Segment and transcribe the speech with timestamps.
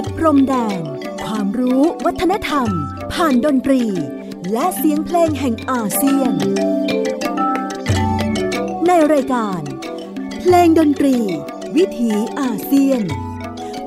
[0.00, 0.82] ดพรมแดน
[1.26, 2.68] ความรู้วัฒนธรรม
[3.12, 3.82] ผ่านดนตรี
[4.52, 6.32] และเสียงเพลงแห่งอาเซียน
[8.86, 9.60] ในรายการ
[10.40, 11.16] เพลงดนตรี
[11.76, 13.02] วิถีอาเซียน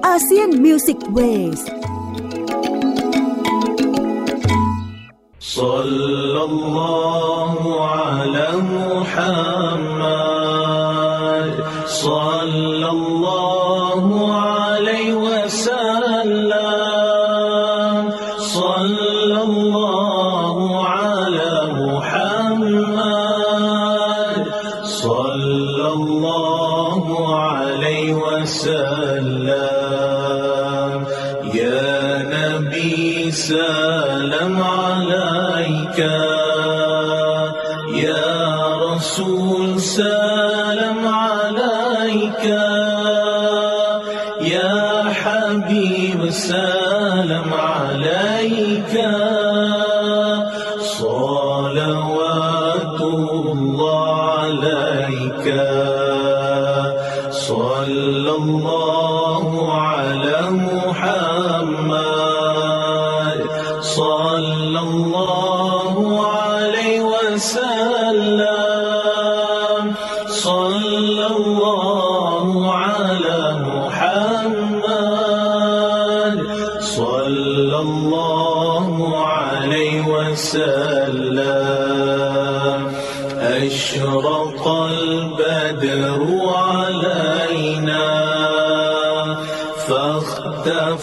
[0.07, 1.20] อาเซียนมิวสิกเว
[1.59, 1.62] ส
[5.57, 7.54] صلى الله
[7.96, 10.18] على محمد
[12.05, 12.71] صلى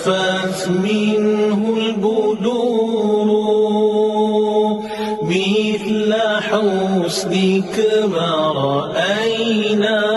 [0.05, 3.29] فاختفت منه البدور
[5.23, 7.75] مثل حسنك
[8.11, 10.08] ما رأينا.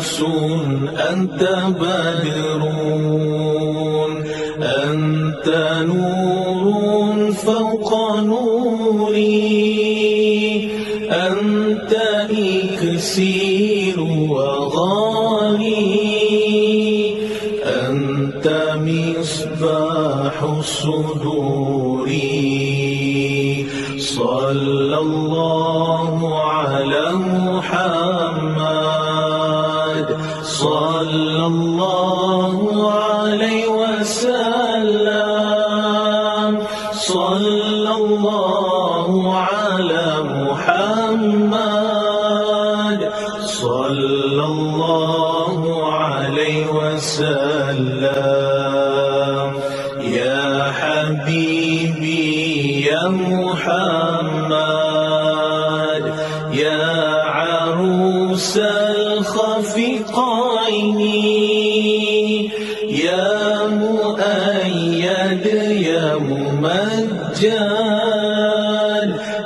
[0.00, 0.22] شمس
[1.10, 1.42] أنت
[1.80, 2.29] بدر
[65.30, 67.50] يا ممجد.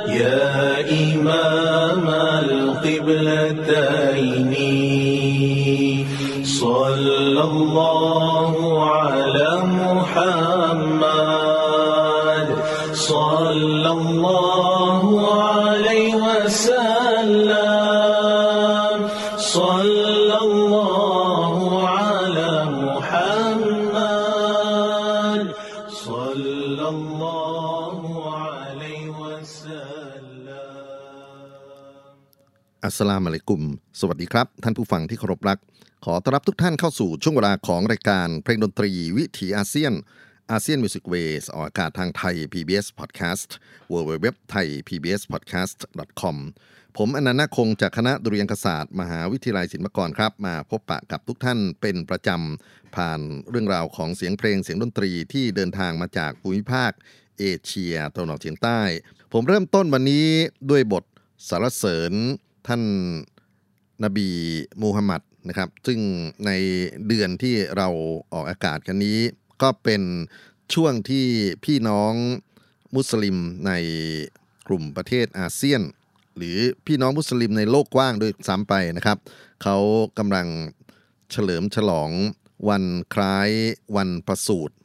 [0.07, 3.55] يا إمام القبلتين
[6.43, 8.34] صلى الله
[32.97, 33.63] สลามอะลัยกุม
[33.99, 35.59] สวัสดีครับ ท่านผู้ฟังที่เคารพรัก
[36.05, 39.93] ขอต้อนรับทุกท่านเข้าสู่ช่วงเวลาของรายการเพลงดนตรีวิถีอาเซียน
[40.51, 43.49] อาเซียนมิวสิกเวสออกอากาศทางไทย PBS Podcast
[43.93, 45.77] w w w t h a i PBS Podcast
[46.21, 46.37] com
[46.97, 53.19] ผมอนันต์คงจากคณะดุริยางคศาสตร์ มหาวิทยาลัยศิลปากรครับ มาพบปะกับทุกท่านเป็นประจำ ผ่าน
[53.49, 56.91] เรื่องราวของเสียงเพลงเสียงดนตรีที่เดินทางมาจากภูมิภาค
[57.39, 58.81] เอเชียตะวันออกเฉียงใต้
[59.33, 60.27] ผมเริ่มต้นวันนี้
[60.69, 61.03] ด้วยบท
[61.49, 62.13] สรรเสริญ
[62.67, 62.83] ท่าน
[64.03, 64.27] นบี
[64.81, 65.99] มูฮัมหมัดนะครับ ซึ่ง
[66.45, 66.51] ใน
[67.07, 67.87] เดือนที่เรา
[68.33, 69.19] ออกอากาศกันนี้
[69.61, 70.01] ก็เป็น
[70.73, 71.25] ช่วงที่
[71.65, 72.13] พี่น้อง
[72.95, 73.71] มุสลิมใน
[74.67, 75.81] กลุ่มประเทศอาเซียน
[76.37, 76.57] หรือ
[76.87, 79.17] พี่น้องมุสลิมในโลกกว้างด้วยซ้ำไปนะครับ
[79.63, 79.77] เขา
[80.17, 80.47] กำลัง
[81.31, 82.09] เฉลิมฉลอง
[82.69, 82.83] วัน
[83.13, 83.49] คล้าย
[83.95, 84.75] วันประสูติ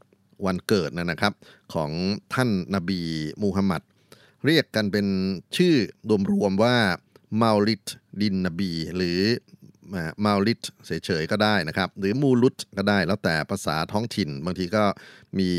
[0.46, 1.32] วันเกิดนะครับ
[1.74, 1.90] ของ
[2.34, 3.00] ท่านนบี
[3.42, 3.82] มูฮัมหมัด
[4.46, 5.06] เรียกกันเป็น
[5.56, 5.74] ชื่อ
[6.32, 6.76] รวมๆว่า
[7.40, 7.84] มาลิด
[8.20, 9.20] ดินนบี หรือ
[10.24, 14.84] มาลิดเฉยๆก็ได้นะครับ หรือมูลุดก็ได้แล้วแต่ภาษาท้องถิ่น บางทีก็
[15.38, 15.50] มี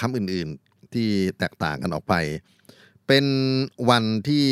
[0.00, 2.14] คำอื่นๆที่แตกต่างกันออกไป
[3.06, 3.26] เป็น
[3.90, 4.46] วันที่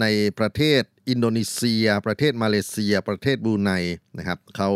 [0.00, 0.06] ใน
[0.38, 3.70] ประเทศอินโดนีเซีย ประเทศมาเลเซีย ประเทศบูไน
[4.18, 4.70] นะครับเขา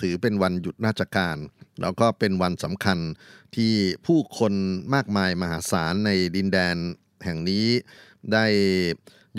[0.00, 1.36] ถือเป็นวันหยุดราชการ
[1.82, 2.98] แล้วก็เป็นวันสำคัญ
[3.56, 3.72] ที่
[4.06, 4.52] ผู้คน
[4.94, 6.76] มากมายมหาศาลในดินแดน
[7.24, 7.66] แห่งนี้
[8.32, 8.44] ได้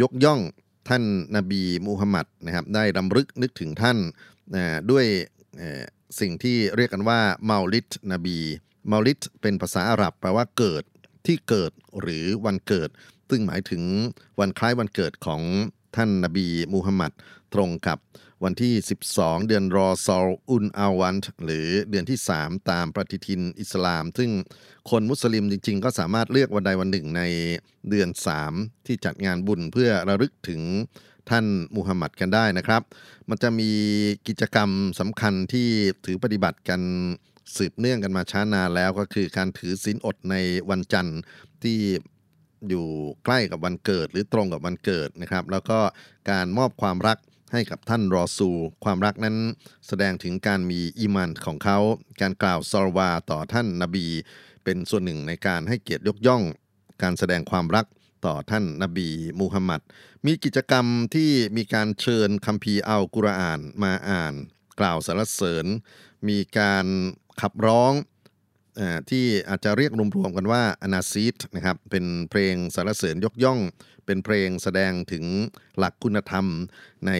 [0.01, 0.39] ยกย่อง
[0.89, 1.03] ท่าน
[1.35, 3.97] นาบีมูฮัมหมัดนะครับได้รำลึกนึกถึงท่าน
[4.91, 5.05] ด้วย
[6.19, 8.37] สิ่งที่เรียกกันว่าเมาลิดนบี
[8.87, 10.83] เมาลิดเป็นภาษาอาหรับแปลว่าเกิด
[11.25, 11.71] ที่เกิด
[12.01, 12.89] หรือวันเกิด
[13.29, 13.83] ซึ่งหมายถึง
[14.39, 15.41] วันคล้ายวันเกิดของ
[15.95, 17.11] ท่านนาบีมูฮัมหมัด
[17.53, 17.97] ตรงกับ
[18.43, 18.73] วันที่
[19.11, 21.15] 12 เดือนรอซอลอุนอาวัน
[21.45, 24.31] หรือเดือนที่ 3 ตามปฏิทินอิสลาม ซึ่ง
[24.89, 27.21] คนมุสลิมจริง ๆ ก็สามารถเลือกวันใดวันหนึ่งใน
[27.89, 28.09] เดือน
[28.47, 30.61] 3 ที่จัดงานบุญเพื่อระลึกถึง
[31.29, 31.45] ท่าน
[31.75, 32.81] มูฮัมหมัดกันได้นะครับ
[33.29, 33.71] มันจะมี
[34.27, 34.69] กิจกรรม
[34.99, 35.69] สำคัญที่
[36.05, 36.81] ถือปฏิบัติกัน
[37.57, 40.35] สืบเนื่องกันมาช้านานแล้วก็คือการถือศีลอดใน
[40.69, 41.19] วันจันทร์
[41.63, 41.79] ที่
[42.69, 42.85] อยู่
[43.25, 45.79] ใกล้กับวันเกิดหรือตรงกับวันเกิดนะครับ แล้วก็
[46.31, 47.17] การมอบความรัก
[47.51, 48.49] ให้กับท่านรอซู
[48.83, 49.37] ความรักนั้น
[49.87, 51.79] แสดงถึงการมีอีมันของเขา
[52.21, 54.07] การกล่าวซอลวาต่อท่านนาบี
[54.63, 56.43] เป็นส่วนหนึ่งในการให้เกียรติยกย่อง
[57.01, 57.85] การแสดงความรัก
[58.25, 59.09] ต่อท่านนาบี
[59.39, 59.81] มูฮัมมัด
[60.25, 60.85] มีกิจกรรม
[61.15, 64.33] ที่มีการเชิญคัมภีร์อัลกุรอานมาอ่าน
[64.79, 65.65] กล่าวสรรเสริญ
[66.29, 66.85] มีการ
[67.41, 67.93] ขับร้อง
[69.09, 73.59] ที่อาจจะเรียกรวมๆกันว่าอนาซีตนะครับเป็นเพลงสรรเสริญยกย่อง
[74.05, 75.25] เป็นเพลงแสดงถึง
[75.77, 76.45] หลักคุณธรรม
[77.07, 77.11] ใน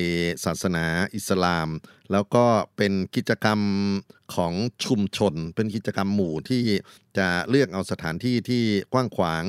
[0.46, 0.86] ศาสนา
[1.16, 1.70] อิสลาม
[2.12, 2.46] แล้วก็
[2.78, 3.60] เป็นกิจกรรม
[4.36, 4.54] ของ
[4.86, 6.64] ชุมชน เป็นกิจกรรมหมู่ที่
[7.18, 8.64] จะเลือกเอาสถานที่ที่
[8.94, 9.44] กว้างขวาง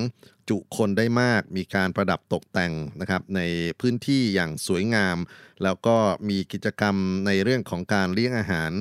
[0.50, 3.41] จุคนได้มาก มีการประดับตกแต่งนะครับใน
[3.81, 5.17] พื้นที่อย่างสวยงาม
[5.62, 5.97] แล้วก็
[6.29, 8.73] มีกิจกรรมในเรื่องของการเลี้ยงอาหาร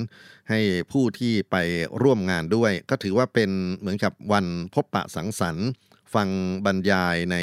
[0.50, 0.60] ให้
[0.92, 1.56] ผู้ที่ไป
[2.02, 5.68] ร่วมงานด้วย ก็ถือว่าเป็นเหมือนกับวันพบปะสังสรรค์
[6.14, 6.28] ฟัง
[6.66, 7.36] บรรยายใน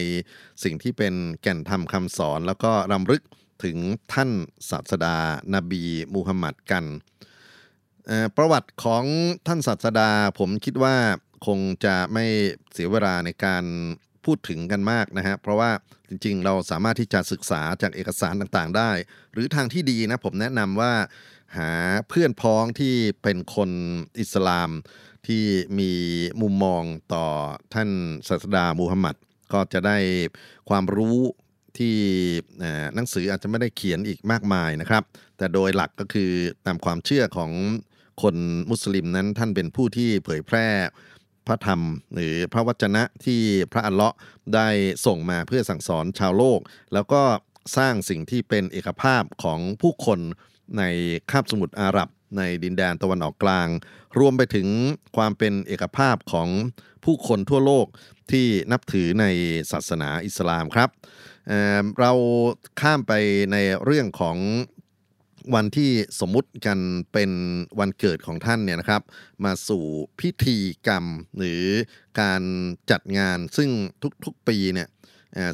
[0.64, 3.22] สิ่งที่เป็นแก่นธรรมคำสอน แล้วก็รำลึก
[3.64, 3.78] ถึง
[4.14, 4.32] ท่าน
[4.70, 5.18] ศาสดา
[5.54, 5.84] นบี
[6.14, 6.86] มูฮัมหมัดกัน
[8.38, 9.04] ประวัติของ
[9.48, 10.10] ท่านศาสดา
[10.40, 10.96] ผมคิดว่า
[11.48, 12.26] คงจะไม่
[12.74, 13.64] เสียเวลาในการ
[14.28, 15.72] พูดถึงกันมากนะฮะเพราะว่า
[16.10, 18.92] จริงๆ เราสามารถที่จะศึกษาจากเอกสารต่างๆ ได้
[19.34, 20.94] หรือทางที่ดีนะผมแนะนำว่า
[21.58, 21.72] หา
[22.10, 23.72] เพื่อนพ้องที่เป็นคน
[24.20, 24.70] อิสลาม
[25.28, 25.44] ที่
[25.80, 25.92] มี
[26.42, 26.84] มุมมอง
[27.14, 27.26] ต่อ
[27.74, 27.90] ท่าน
[28.28, 29.16] ศาสดามูฮัมหมัด
[29.54, 29.98] ก็จะได้
[30.70, 31.20] ความรู้
[31.78, 31.96] ที่
[32.96, 35.04] หนังสืออาจจะไม่ได้เขียนอีกมากมายนะครับ
[35.38, 36.32] แต่โดยหลักก็คือ
[36.66, 37.52] ตามความเชื่อของ
[38.22, 38.36] คน
[38.70, 40.68] มุสลิมนั้นท่านเป็นผู้ที่เผยแพร่
[41.48, 41.82] พระธรรม
[42.14, 43.42] หรือพระวจนะที่
[43.72, 44.18] พระอัลเลาะห์
[44.56, 44.70] ได้
[45.06, 46.60] ส่งมาเพื่อสั่งสอนชาวโลก
[46.94, 47.22] แล้วก็
[47.78, 50.20] สร้างสิ่งที่เป็นเอกภาพของผู้คน
[50.78, 50.84] ใน
[51.32, 53.68] คาบสมุทรอาหรับ ในดินแดนตะวันออกกลาง
[54.20, 54.68] รวมไปถึง
[55.18, 56.50] ความเป็นเอกภาพของ
[57.04, 57.88] ผู้คนทั่วโลก
[58.32, 59.26] ที่นับถือใน
[59.72, 60.90] ศาสนาอิสลามครับ
[61.48, 62.12] เเรา
[62.82, 63.14] ข้ามไป
[63.52, 64.38] ในเรื่องของ
[65.56, 65.90] วันที่
[66.20, 66.80] สมมุติกัน
[67.14, 67.32] เป็น
[67.80, 69.02] วันเกิดของท่านเนี่ยนะครับ
[69.46, 69.84] มาสู่
[70.20, 71.06] พิธีกรรม
[71.38, 71.64] หรือ
[72.22, 72.42] การ
[72.92, 73.70] จัดงานซึ่ง
[74.26, 74.88] ทุกๆปีเนี่ย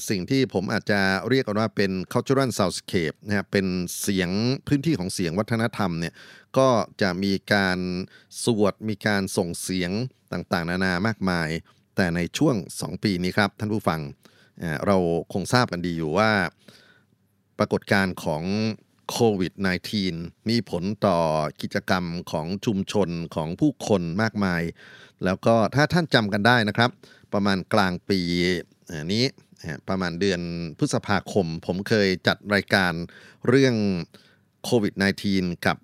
[0.09, 3.65] สิ่งที่ผมอาจจะเรียกว่าเป็น cultural soundscape นะครับเป็น
[4.01, 4.29] เสียง
[4.67, 6.13] พื้นที่ของเสียงวัฒนธรรมเนี่ย
[6.57, 6.69] ก็
[7.01, 7.79] จะมีการ
[8.43, 9.91] สวดมีการส่งเสียง
[10.31, 11.50] ต่างๆ นานามากมาย
[11.95, 14.01] แต่ในช่วง 2 ปีนี้ครับ ท่านผู้ฟัง
[14.85, 14.97] เรา
[15.33, 16.31] คงทราบกันดีอยู่ว่า
[17.59, 18.43] ปรากฏการณ์ของ
[19.10, 19.53] โควิด
[20.01, 21.17] -19 มีผลต่อ
[21.62, 24.63] กิจกรรมของชุมชนของผู้คนมากมาย
[25.25, 26.89] แล้วก็ถ้าท่านจำกันได้นะครับ
[27.33, 28.19] ประมาณกลางปี
[29.12, 29.24] นี้
[29.89, 30.41] ประมาณเดือน
[30.77, 32.93] พฤษภาคม ผมเคยจัดรายการ
[33.48, 33.75] เรื่อง
[34.63, 34.93] โควิด
[35.29, 35.77] -19 กับ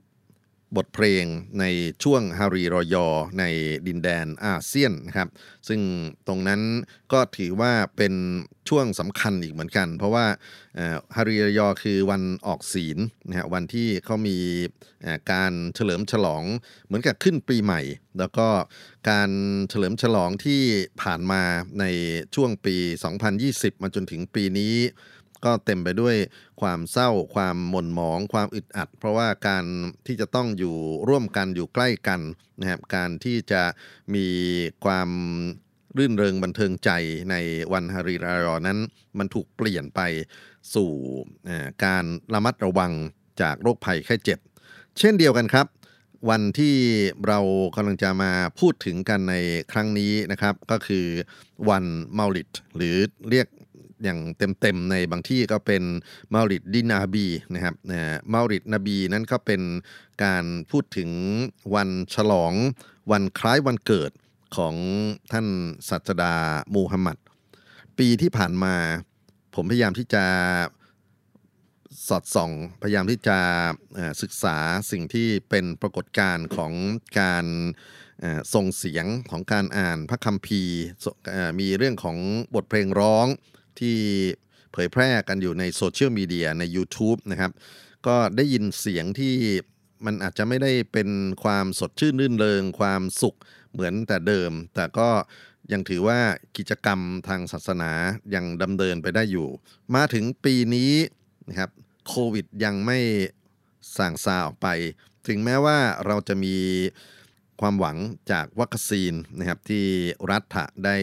[0.77, 1.25] บทเพลง
[1.59, 1.65] ใน
[2.03, 3.07] ช่วงฮารีรอยอ
[3.39, 3.43] ใน
[3.87, 5.29] ดินแดนอาเซียนนะครับ
[5.67, 5.81] ซึ่ง
[6.27, 6.61] ตรงนั้น
[7.13, 8.13] ก็ถือว่าเป็น
[8.69, 10.25] ช่วงสำคัญอีกเหมือนกัน เพราะว่า
[11.15, 12.97] ฮารีรอยอคือวันออกศีล
[13.27, 14.37] นะฮะวันที่เขามี
[15.31, 16.43] การเฉลิมฉลอง
[16.85, 17.81] เหมือนกับขึ้นปีใหม่
[18.19, 18.47] แล้วก็
[19.09, 19.31] การ
[19.69, 20.61] เฉลิมฉลองที่
[21.01, 21.43] ผ่านมา
[21.79, 21.85] ใน
[22.35, 22.75] ช่วงปี
[23.29, 24.75] 2020 มาจนถึงปีนี้
[25.45, 26.15] ก็เต็มไปด้วย
[26.61, 29.65] ความเศร้า ความหม่นหมอง ความอึดอัด เพราะว่าการ
[30.05, 30.75] ที่จะต้องอยู่
[31.09, 32.21] ร่วมกันอยู่ใกล้กัน
[32.59, 33.63] นะครับการที่จะ
[34.15, 34.27] มี
[34.85, 35.09] ความ
[35.97, 36.89] รื่นเริงบันเทิงใจ
[37.31, 37.35] ใน
[37.73, 38.79] วันฮาริรารอนั้น
[39.17, 40.01] มันถูกเปลี่ยนไป
[40.75, 40.91] สู่
[41.85, 42.91] การระมัดระวัง
[43.41, 44.39] จากโรคภัยไข้เจ็บ
[44.99, 45.67] เช่นเดียวกันครับ
[46.29, 46.75] วันที่
[47.27, 47.39] เรา
[47.75, 49.35] กำลังจะมาพูดถึงกันใน
[49.71, 51.05] ครั้งนี้นะครับ ก็คือ
[51.69, 51.85] วัน
[52.17, 52.95] มาลิดหรือ
[53.29, 53.47] เรียก
[54.03, 54.19] อย่าง
[54.61, 55.83] เต็มๆในบางที่ก็เป็น
[56.33, 57.75] มาลิดดินาบีนะครับ
[58.33, 59.61] มาลิดนาบีนั้นก็เป็น
[60.23, 61.09] การพูดถึง
[61.75, 62.53] วันฉลอง
[63.11, 64.11] วันคล้ายวันเกิด
[64.55, 64.75] ของ
[65.31, 65.47] ท่าน
[65.89, 66.35] ศาสดา
[66.75, 67.17] มูฮัมหมัด
[67.99, 68.75] ปีที่ผ่านมา
[69.55, 70.25] ผมพยายามที่จะ
[72.07, 72.51] สอดส่อง
[72.81, 73.39] พยายามที่จะ
[74.21, 74.57] ศึกษา
[74.91, 76.73] สิ่งที่เป็นปรากฏการณ์ของ
[77.19, 77.45] การ
[78.53, 80.79] ส่งเสียงของการอ่านพระคัมภีร์
[81.59, 82.17] มีเรื่องของ
[82.55, 83.27] บทเพลงร้อง
[83.79, 83.97] ที่
[84.71, 87.51] เผยแพร่กันอยู่ในโซเชียลมีเดียใน YouTube นะครับ
[88.07, 89.35] ก็ได้ยินเสียงที่
[90.05, 91.09] มันอาจจะไม่ได้เป็น
[91.43, 93.37] ความสดชื่นรื่นเริง ความสุข
[93.71, 95.09] เหมือนแต่เดิม แต่ก็
[95.71, 96.19] ยังถือว่า
[96.57, 97.91] กิจกรรมทางศาสนา
[98.35, 99.47] ยังดำเนินไปได้อยู่
[99.95, 100.93] มาถึงปีนี้
[101.49, 101.71] นะครับ
[102.07, 102.99] โควิดยังไม่
[103.97, 104.67] ส่างซาออกไป
[105.27, 106.55] ถึงแม้ว่าเราจะมี
[107.61, 107.97] ความหวัง
[108.31, 109.85] จากวัคซีนนะครับที่
[110.31, 110.97] รัฐะได้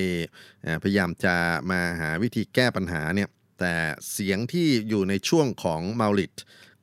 [0.82, 1.34] พยายามจะ
[1.70, 3.28] มาหาวิธีแก้ปัญหาเนี่ย
[3.60, 3.74] แต่
[4.12, 6.34] เสียงที่อยู่ในช่วงของมาลิด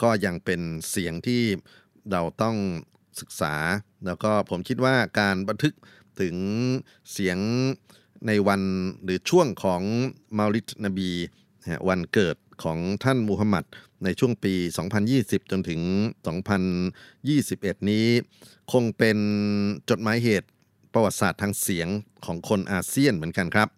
[0.03, 1.43] ก็ยังเป็นเสียงที่
[2.11, 2.57] เราต้อง
[3.19, 3.55] ศึกษา
[4.05, 5.73] แล้วก็ผมคิดว่าการบันทึก
[6.21, 6.35] ถึง
[7.11, 7.37] เสียง
[8.27, 8.61] ในวัน
[9.03, 9.81] หรือช่วงของ
[10.37, 11.09] มาลิดนบี
[11.89, 13.63] วันเกิด ของท่านมูฮัมหมัด
[14.03, 14.53] ในช่วงปี
[15.03, 15.81] 2020 จนถึง
[17.23, 18.07] 2021 นี้
[18.71, 19.17] คงเป็น
[19.89, 20.49] จดหมายเหตุ
[20.93, 21.87] ประวัติศาสตร์ทางเสียง
[22.25, 23.69] ของคนอาเซียนเหมือนกันครับ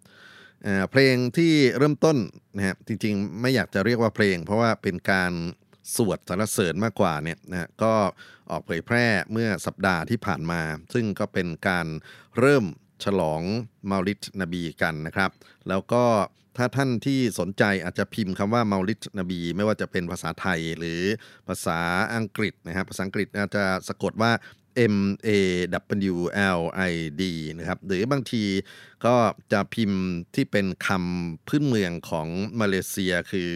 [0.92, 2.18] เพลงที่เริ่มต้น
[2.56, 5.34] นะฮะจริงๆ ไม่อยากจะเรียกว่าเพลง เพราะว่าเป็นการ
[5.96, 7.94] สวดสรรเสริญมากกว่าเนี่ยนะฮะก็
[8.52, 10.62] ออกเผยแพร่เมื่อสัปดาห์ที่ผ่านมา
[10.94, 11.88] ซึ่งก็เป็นการ
[12.40, 12.66] เริ่ม
[13.06, 13.42] ฉลอง
[13.90, 15.32] มาลิดนบีกันนะครับ
[15.68, 16.04] แล้วก็
[16.58, 21.02] ถ้าท่านที่สนใจอาจจะพิมพ์คำว่าเมาลิดนบี ไม่ว่าจะเป็นภาษาไทยหรือ
[21.48, 21.80] ภาษา
[22.16, 24.32] อังกฤษนะครับภาษาอังกฤษอาจจะสะกดว่า
[24.96, 24.98] M
[25.28, 25.30] A
[26.14, 26.18] W
[26.60, 27.24] L I D
[27.58, 28.44] นะครับหรือบางที
[29.06, 29.16] ก็
[29.54, 30.02] จะพิมพ์
[30.36, 32.28] ที่เป็นคำพื้นเมืองของ
[32.60, 33.50] มาเลเซียคือ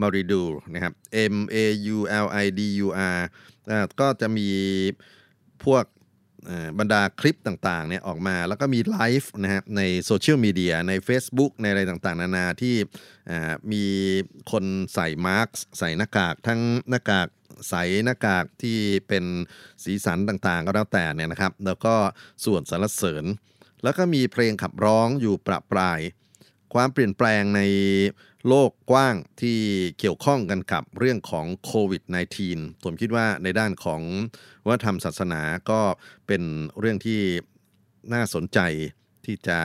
[0.00, 0.42] มาริดู
[0.74, 0.94] นะครับ
[1.34, 1.56] M A
[1.96, 3.18] U L I D U R
[4.00, 4.48] ก็จะมี
[5.64, 5.84] พวก
[6.78, 12.74] บรรดาคลิปต่างๆเนี่ยออกมาแล้วก็มีไลฟ์นะฮะในโซเชียลมีเดียใน Facebook ในอะไรต่างๆ นานาที่
[13.72, 13.84] มี
[14.50, 14.64] คน
[14.94, 17.28] ใส่มาร์กใส่หน้ากากทั้งหน้ากาก
[17.68, 17.74] ใส
[18.04, 18.78] หน้ากากที่
[19.08, 19.24] เป็น
[19.84, 21.94] สีสันต่างๆ ก็แล้วแต่เนี่ยนะครับ แล้วก็
[22.44, 23.24] ส่วนสรรเสริญ
[23.82, 26.00] แล้วก็มีเพลงขับร้องอยู่ประปราย
[26.74, 27.60] ความเปลี่ยนแปลงใน
[28.46, 29.58] โลกกว้างที่
[29.98, 32.02] เกี่ยวข้องกันกับเรื่องของโควิด
[32.44, 34.02] -19 ผมคิดว่าในด้านของ
[34.66, 35.80] วัฒนธรรมศาสนาก็
[36.26, 36.42] เป็น
[36.78, 37.20] เรื่องที่
[38.12, 38.58] น่าสนใจ
[39.24, 39.58] ที่จะ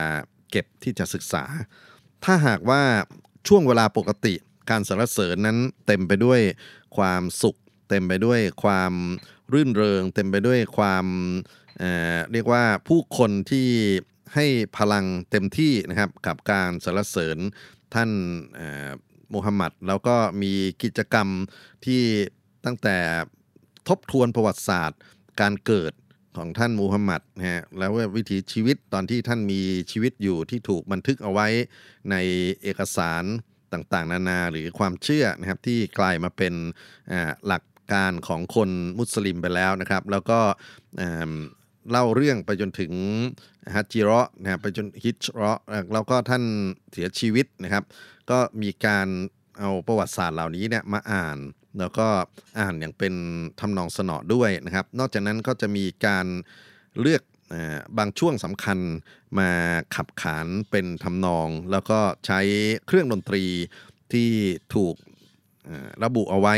[0.50, 1.44] เก็บที่จะศึกษา
[2.24, 2.82] ถ้าหากว่า
[3.48, 4.34] ช่วงเวลาปกติ
[4.70, 6.40] การสรรเสริญนั้นเต็มไปด้วย
[6.96, 7.56] ความสุข
[7.88, 8.92] เต็มไปด้วยความ
[9.52, 11.06] รื่นเริง เต็มไปด้วยความ
[11.78, 13.68] เเรียกว่าผู้คนที่
[14.34, 17.38] ให้พลังเต็มที่นะครับกับการสรรเสริญ
[17.94, 18.10] ท่าน
[19.32, 21.28] มูฮัมหมัดแล้วก็มีกิจกรรม
[21.84, 22.02] ที่
[22.64, 22.96] ตั้งแต่
[23.88, 25.00] ทบทวนประวัติศาสตร์
[25.40, 25.92] การเกิด
[26.36, 29.60] ของท่านมูฮัมหมัดนะฮะแล้ววิถีชีวิตตอนที่ท่านมี
[29.90, 31.46] ชีวิตอยู่ที่ถูกบันทึกเอาไว้
[32.10, 32.16] ใน
[32.62, 33.24] เอกสาร
[33.72, 36.54] ต่างๆ นานาหรือความเชื่อนะครับที่กลายมาเป็น
[37.46, 40.40] หลักการของคนมุสลิมไปแล้วนะครับ แล้วก็
[41.90, 42.92] เล่าเรื่องไปจนถึง
[43.74, 45.60] ฮัจจิเราะนะครับไปจนฮิจเราะ
[45.92, 46.44] แล้วก็ท่าน
[46.92, 47.84] เสียชีวิตนะครับ
[48.30, 49.08] ก็มีการ
[49.58, 51.38] เอาประวัติศาสตร์เหล่านี้เนี่ยมาอ่าน
[51.78, 52.06] แล้วก็
[52.58, 53.14] อ่านอย่างเป็น
[53.60, 56.26] ทำนองสนอด้วยนะครับ นอกจากนั้นก็จะมีการ
[57.00, 57.22] เลือก
[57.98, 58.78] บางช่วงสำคัญ
[59.38, 59.50] มา
[59.94, 62.40] ขับขานเป็นทำนอง แล้วก็ใช้
[62.86, 63.44] เครื่องดนตรี
[64.12, 64.30] ที่
[64.74, 64.94] ถูก
[66.04, 66.54] ระบุเอาไว้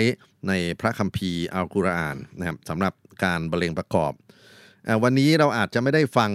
[0.49, 4.13] ในพระคัมภีร์อัลกุรอานนะครับสำหรับการบรรเลงประกอบ
[5.03, 6.33] วันนี้เราอาจจะไม่ได้ฟัง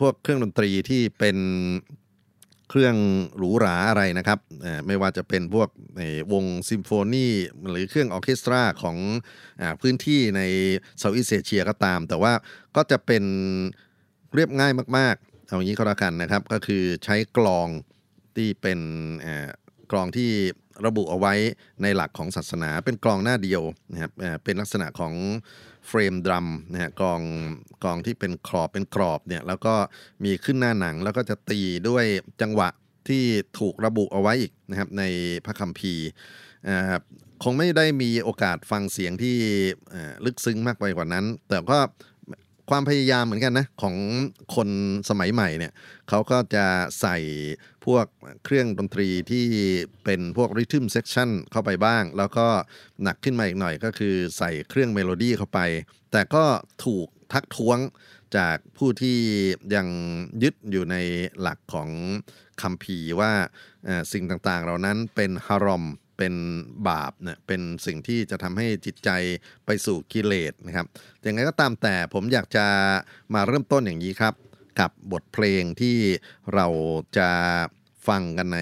[0.00, 1.36] พวกเครื่องดนตรีที่เป็น
[2.70, 2.96] เครื่อง
[3.36, 4.38] หรูหราอะไรนะครับ
[4.86, 5.68] ไม่ว่าจะเป็นพวก
[6.32, 7.28] วงซิมโฟนี
[7.70, 8.96] หรือเครื่องออเคสตราของ
[9.60, 10.42] อพื้นที่ใน
[10.98, 12.32] เซาท์อีสเอเชียก็ตาม แต่ว่า
[12.76, 13.24] ก็จะเป็น
[14.34, 17.68] เรียบง่ายมาก ๆ เอาอย่างนี้ก็แล้วกันนะครับ ก็คือใช้กลอง
[18.36, 18.80] ที่เป็น
[19.90, 20.30] กลองที่
[20.86, 21.34] ระบุเอาไว้
[21.82, 23.62] ในหลักของศาสนาเป็นกลองหน้าเดียว
[23.92, 24.12] นะครับ
[24.44, 25.14] เป็นลักษณะของ
[25.88, 27.20] เฟรมดรัมนะฮะกลอง
[27.82, 29.74] กลองที่เป็นขอบเป็นกรอบเนี่ยแล้วก็
[30.24, 32.04] มีขึงหน้าหนังแล้วก็จะตีด้วย
[32.42, 32.68] จังหวะ
[33.08, 33.24] ที่
[33.58, 35.04] ถูกระบุเอาไว้อีกนะครับใน
[35.44, 36.06] พระคัมภีร์
[37.42, 39.36] คงไม่ได้มีโอกาสฟังเสียงที่
[40.24, 41.78] ลึกซึ้งมากไปกว่านั้น แต่ก็
[42.74, 43.96] ความพยายามเหมือนกันนะ ของ
[44.54, 44.68] คน
[45.10, 45.72] สมัยใหม่เนี่ย
[46.08, 46.66] เขาก็จะ
[47.00, 47.16] ใส่
[47.86, 48.06] พวก
[48.44, 49.46] เครื่องดนตรีที่
[50.04, 52.46] เป็นพวกริทึมเซ c ชันเข้าไปบ้าง แล้วก็
[53.02, 55.60] หนักขึ้นมาอีกหน่อยก็คือใส่เครื่องเมโลดี้เข้าไป
[56.12, 56.44] แต่ก็
[56.84, 57.78] ถูกทักท้วง
[58.36, 59.18] จากผู้ที่
[59.74, 59.88] ยัง
[60.42, 60.96] ยึดอยู่ใน
[61.40, 61.88] หลักของ
[62.62, 63.32] คัมภีว่า
[63.84, 65.84] เอ่อสิ่งต่างๆ เหล่านั้นเป็นฮารอม
[66.22, 66.40] เป็น
[66.88, 69.10] บาปเนี่ยเป็นสิ่งที่จะทำให้จิตใจ
[69.66, 70.86] ไปสู่กิเลสนะครับ
[71.22, 72.66] อย่างไรก็ตามแต่ผมอยากจะ
[73.34, 74.34] มาเริ่มต้นอย่างนี้ครับ
[74.80, 75.96] กับบทเพลงที่
[76.54, 76.66] เรา
[77.18, 77.30] จะ
[78.08, 78.60] ฟังกันใน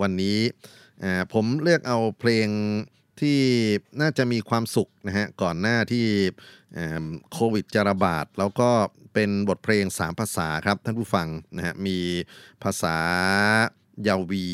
[0.00, 0.38] วันนี้
[1.32, 2.48] ผมเลือกเอาเพลง
[3.20, 3.38] ที่
[4.00, 6.06] น่าจะมีความสุขนะฮะก่อนหน้าที่
[7.32, 8.70] โควิดจะระบาด แล้วก็
[9.14, 11.98] เป็นบทเพลง 3 ภาษาครับท่านผู้ฟังนะฮะมี
[12.62, 12.96] ภาษา
[14.06, 14.46] ยาวี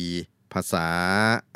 [0.53, 0.87] ภาษา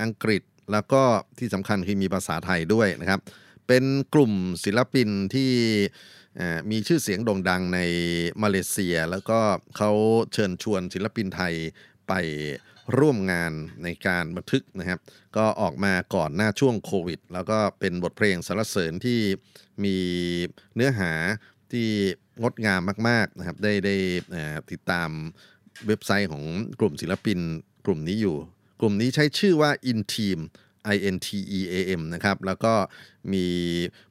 [0.02, 0.42] อังกฤษ
[0.72, 1.04] แล้วก็
[1.40, 3.20] ที่สำคัญคือมีภาษาไทยด้วยนะครับ
[3.68, 3.84] เป็น
[4.14, 4.34] กลุ่ม
[4.64, 5.52] ศิลปินที่
[6.72, 7.80] มีชื่อเสียงโด่งดังใน
[8.44, 9.40] มาเลเซีย แล้วก็
[9.78, 9.92] เขา
[10.34, 11.54] เชิญชวนศิลปินไทย
[12.08, 12.14] ไป
[12.98, 13.52] ร่วมงาน
[13.84, 15.00] ในการบันทึกนะครับ
[15.38, 19.20] ก็ออกมาก่อนหน้าช่วงโควิด แล้วก็เป็นบทเพลงสรรเสริญที่
[19.84, 19.96] มี
[20.76, 21.12] เนื้อหา
[21.72, 21.88] ที่
[22.42, 23.96] งดงามมาก ๆนะครับ ได้ได้
[24.72, 25.10] ติดตาม
[25.88, 26.44] เว็บไซต์ของ
[26.80, 27.40] กลุ่มศิลปิน
[27.86, 28.38] กลุ่มนี้อยู่
[28.80, 30.40] กลุ่มนี้ใช้ชื่อว่า Inteam
[30.94, 32.74] I N T E A M นะครับ แล้วก็
[33.34, 33.46] มี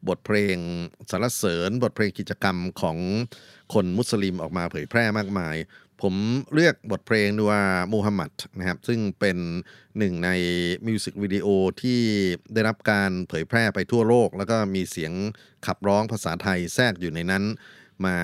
[0.08, 0.56] บทเพลง
[1.10, 2.96] สรรเสริญ บทเพลงกิจกรรมของ
[3.74, 5.56] คนมุสลิมออกมาเผยแพร่มากมาย
[6.02, 6.14] ผม
[6.54, 9.38] เลือกบทเพลงว่ามูฮัมหมัดนะครับ ซึ่งเป็น
[9.98, 10.30] หนึ่งใน
[10.86, 11.46] music video
[11.82, 12.00] ที่
[12.54, 15.12] ได้รับการเผยแพร่ไปทั่วโลก แล้วก็มีเสียง
[15.66, 17.44] ขับร้องภาษาไทยแทรกอยู่ในนั้น
[18.04, 18.16] มา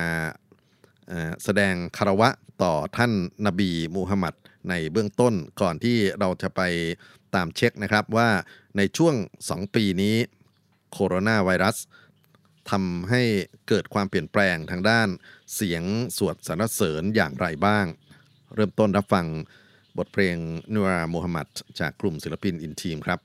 [1.45, 2.29] แสดงคารวะ
[2.63, 3.13] ต่อท่าน
[3.47, 4.35] นบีมูฮัมหมัด
[4.69, 6.61] ในเบื้องต้นก่อนที่เราจะไป
[7.35, 8.29] ตามเช็คนะครับว่า
[8.77, 9.15] ในช่วง
[9.47, 10.17] 2 ปีนี้
[10.93, 11.77] โคโรนาไวรัส
[12.71, 13.23] ทำให้
[13.69, 15.09] เกิดความเปลี่ยนแปลงทางด้าน
[15.55, 15.83] เสียง
[16.17, 17.87] สวดสรรเสริญอย่างไรบ้าง
[18.55, 19.27] เริ่มต้นรับฟัง
[19.99, 20.37] บทเพลง
[20.75, 21.49] นัวมูฮัมหมัด
[21.81, 23.21] จากกลุ่มศิลปินอินทีมครับ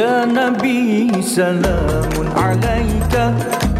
[0.00, 3.14] يا نبي سلام عليك.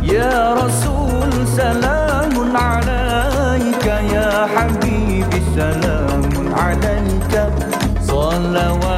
[0.03, 3.87] يا رسول سلام عليك.
[4.17, 7.35] يا حبيبي سلام عليك.
[8.03, 8.90] صلوات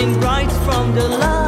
[0.00, 1.39] shining bright from the light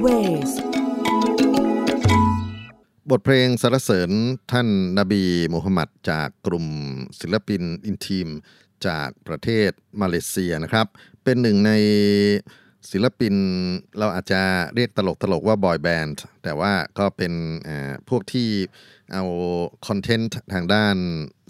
[0.00, 1.10] Music Waves
[3.10, 4.10] บทเพลงสรรเสริญ
[4.52, 6.66] ท่านนบีมูฮัมหมัดจากกลุ่ม
[7.20, 8.28] ศิลปินอินทีม
[8.86, 10.86] จากประเทศมาเลเซียนะครับ
[11.24, 11.72] เป็นหนึ่งใน
[12.90, 13.34] ศิลปิน
[13.98, 14.42] เราอาจจะ
[14.74, 17.32] เรียกตลกตลกๆว่า boy band แต่ว่าก็เป็น
[18.08, 18.48] พวกที่
[19.12, 19.24] เอา
[19.86, 20.96] content ทางด้าน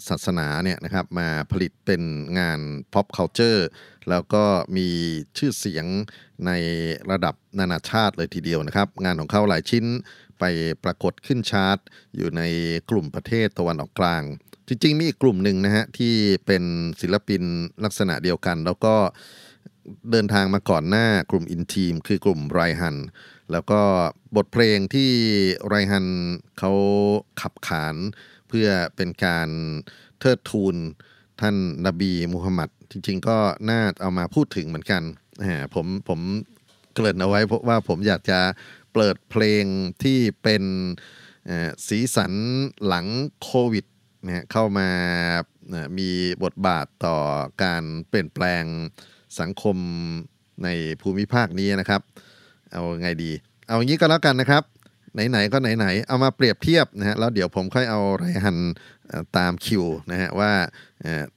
[0.07, 2.01] ศาสนาเนี่ยนะครับมาผลิตเป็น
[2.39, 2.59] งาน
[2.93, 3.61] pop culture
[4.09, 4.43] แล้วก็
[4.77, 4.87] มี
[5.37, 5.85] ชื่อเสียง
[6.45, 6.51] ใน
[7.11, 9.85] ระดับนานาชาติเลยทีเดียวนะครับ งานของเขาหลายชิ้น
[10.39, 10.43] ไป
[10.83, 11.77] ปรากฏขึ้นชาร์ต
[12.15, 12.41] อยู่ใน
[12.89, 14.23] กลุ่มประเทศตะวันออกกลาง
[14.67, 16.13] จริง ๆ มีอีกกลุ่มหนึ่งนะฮะที่
[16.45, 16.63] เป็น
[17.01, 17.43] ศิลปิน
[17.83, 18.95] ลักษณะเดียวกัน แล้วก็
[20.11, 22.97] เดินทางมาก่อนหน้ากลุ่มอินทีม คือกลุ่มไรฮัน
[23.51, 23.81] แล้วก็
[24.35, 25.11] บทเพลงที่
[25.67, 26.07] ไรฮัน
[26.59, 26.71] เขา
[27.41, 27.95] ขับขาน
[28.47, 29.49] เพื่อเป็นการ
[30.19, 30.75] เทิดทูน
[31.41, 33.37] ท่านนบีมูฮัมหมัด จริง ๆ ก็
[33.69, 35.03] น่าเอามาพูดถึงเหมือนกัน
[35.75, 36.19] ผมผม
[36.93, 38.39] เกริ่นเอาไว้เพราะว่าผมอยากจะ
[38.93, 39.63] เปิดเพลง
[40.03, 40.63] ที่เป็น
[41.87, 42.33] สีสัน
[42.85, 43.05] หลัง
[43.43, 43.85] โควิด
[44.23, 44.89] นะเข้ามา
[45.97, 46.09] มี
[46.43, 47.17] บทบาทต่อ
[47.63, 48.63] การเปลี่ยนแปลง
[49.39, 49.77] สังคม
[50.63, 50.69] ใน
[51.01, 52.01] ภูมิภาคนี้นะครับ
[52.73, 53.31] เอาไงดี
[53.67, 54.63] เอาอย่างนี้ก็แล้วกันนะครับ
[55.29, 58.57] ไหนๆก็ไหนๆเอามาเปรียบเทียบนะฮะแล้วเดี๋ยวผมค่อยเอาไรหัน
[59.37, 60.51] ตามคิวนะฮะว่า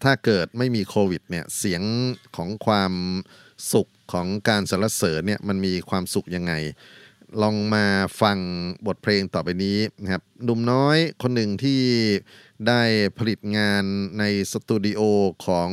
[0.02, 1.82] ถ้าเกิดไม่มีโควิดเนี่ยเสียง
[2.36, 2.92] ของความ
[3.72, 6.52] สุขของการสรรเสริญเนี่ยมันมีความสุขยังไง
[7.42, 7.86] ลองมา
[8.22, 8.38] ฟัง
[8.86, 11.80] บทเพลงต่อไปนี้นะครับหนุ่มน้อยคนหนึ่งที่
[12.68, 12.82] ได้
[13.18, 13.84] ผลิตงาน
[14.18, 15.00] ในสตูดิโอ
[15.46, 15.70] ของ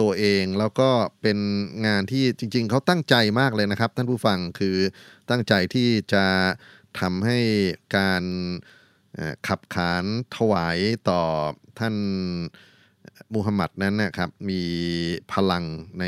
[0.00, 0.90] ตัวเองแล้วก็
[1.22, 1.38] เป็น
[1.86, 4.76] งานที่จริง ๆเขาตั้งใจมากเลยนะครับ ท่านผู้ฟังคือ
[5.30, 6.24] ตั้งใจที่จะ
[7.00, 7.38] ทำให้
[7.96, 8.24] การ
[9.48, 10.04] ขับขาน
[10.36, 10.78] ถวาย
[11.08, 11.22] ต่อ
[11.78, 11.96] ท่าน
[13.34, 14.62] มูฮัมหมัดนั้นนะครับมี
[15.32, 15.64] พลัง
[16.00, 16.04] ใน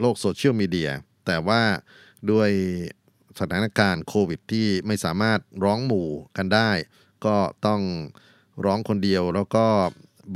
[0.00, 0.90] โลกโซเชียลมีเดีย
[1.26, 1.62] แต่ว่า
[2.30, 2.50] ด้วย
[3.38, 6.70] สถานการณ์โควิดที่ไม่สามารถร้องหมู่กันได้
[7.26, 7.80] ก็ต้อง
[8.64, 9.64] ร้องคนเดียวแล้วก็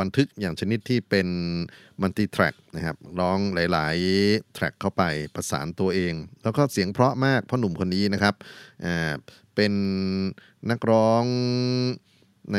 [0.00, 1.28] บันทึกอย่างชนิดที่เป็น
[2.00, 5.02] มัลติแทร็กนะครับร้องหลาย ๆ แทร็กเข้าไป
[5.34, 8.34] ประสานตัวเอง แล้วก็เสียงเพราะมากพ่อหนุ่มคนนี้นะครับ
[8.84, 9.12] อ่า
[9.54, 9.72] เป็น
[10.70, 11.24] นักร้อง
[12.52, 12.58] ใน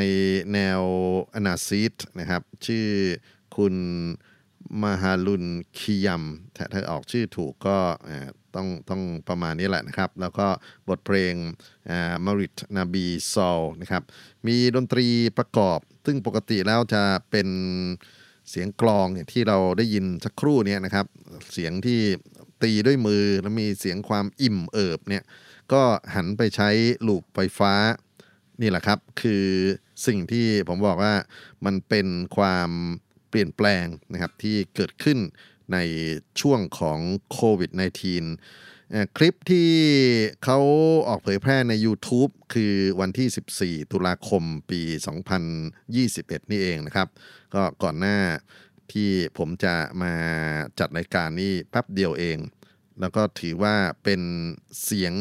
[0.54, 0.82] แนว
[1.34, 2.88] อนาซิตนะครับ ชื่อ
[3.56, 3.76] คุณ
[4.82, 5.46] มาฮาลุน
[5.78, 6.24] คียัม
[6.74, 7.78] ถ้าออกชื่อถูกก็
[8.10, 10.48] อ่าต้องต้องประมาณนี้แหละนะครับ แล้วก็
[10.88, 11.34] บทเพลง
[12.26, 14.04] มาริตนาบีซอลนะครับ
[14.48, 17.48] มีดนตรีประกอบ ซึ่งปกติแล้วจะเป็น
[18.50, 21.06] เสียงกลองอย่างที่เราได้ยินสักครู่เนี้นะครับ
[21.54, 22.00] เสียงที่
[22.64, 25.24] ตีด้วยมือแล้วมีเสียงความอิ่มเอิบเนี่ย
[25.74, 25.82] ก็
[26.16, 26.70] หันไปใช้
[27.08, 27.74] ลูปไฟฟ้า
[28.62, 29.46] นี่แหละครับ คือ
[30.08, 31.14] สิ่งที่ผมบอกว่า
[31.66, 32.08] มันเป็น
[32.38, 32.70] ความ
[33.30, 35.20] เปลี่ยนแปลงนะครับที่เกิดขึ้น
[35.74, 35.78] ใน
[36.42, 37.00] ช่วงของ
[37.32, 38.79] โควิด -19
[39.18, 39.70] คลิปที่
[40.44, 40.60] เขา
[41.08, 44.82] ออกเผยแพร่ใน YouTube คือวันที่ 14 ตุลาคมปี
[45.46, 47.08] 2021 นี่เองนะครับ
[47.54, 48.20] ก็ก่อนหน้า
[48.94, 50.14] ที่ผมจะมา
[50.80, 52.38] จัดรายการนี้แป๊บเดียวเอง
[53.00, 54.22] แล้วก็ถือว่าเป็น
[54.84, 55.14] เสียง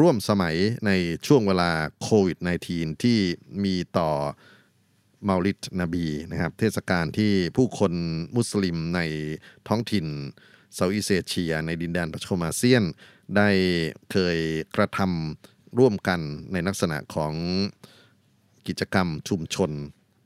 [0.00, 0.90] ร่วมสมัยใน
[1.26, 1.70] ช่วงเวลา
[2.02, 2.38] โควิด
[2.70, 3.18] -19 ที่
[3.64, 4.10] มีต่อ
[5.28, 7.92] มาลิดนบีนะครับ เทศกาลที่ผู้คน
[8.36, 9.00] มุสลิมใน
[9.68, 10.06] ท้องถิ่น
[10.73, 12.83] เซาท์อีสเอเชีย ในดินแดนประชมอาเซียน
[13.35, 13.49] ได้
[14.11, 14.37] เคย
[14.75, 16.19] กระทำร่วมกัน
[16.51, 17.33] ในลักษณะของ
[18.67, 19.71] กิจกรรมชุมชน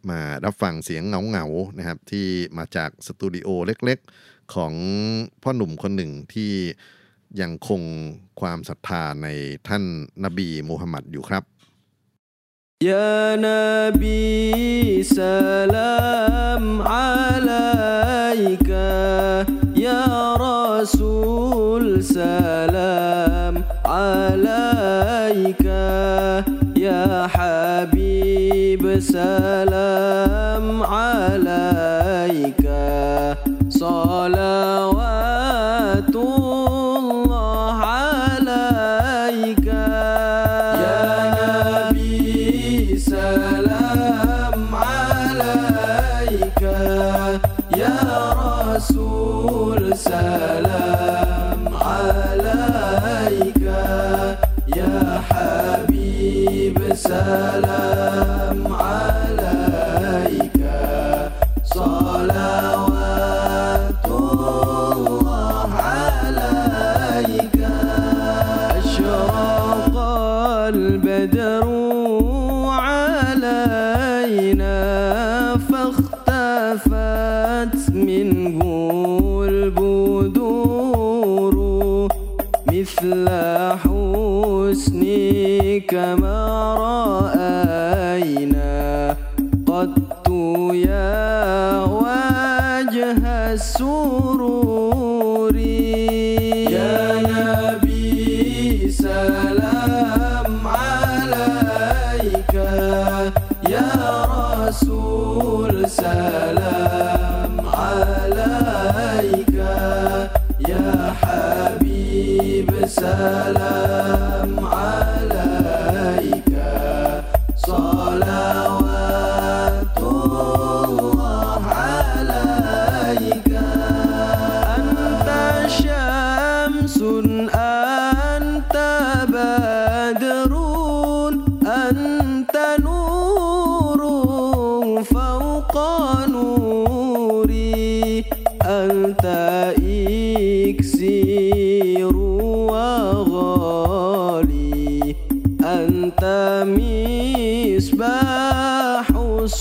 [0.10, 4.00] มารับฟังเสียงเงาๆนะครับ ที่มาจากสตูดิโอเล็ก
[4.54, 4.74] ของ
[5.44, 6.52] พ่อหนุ่มคนหนึ่งที่
[7.42, 7.82] ยังคง
[8.42, 9.28] ความศรัทธาใน
[9.68, 9.84] ท่าน
[10.24, 11.44] นบีมูฮัมหมัดอยู่ครับ
[12.92, 18.70] يا نبي سلام عليك
[21.77, 25.65] السلام عليك
[26.77, 32.67] يا حبيب سلام عليك.
[33.69, 34.76] صلاة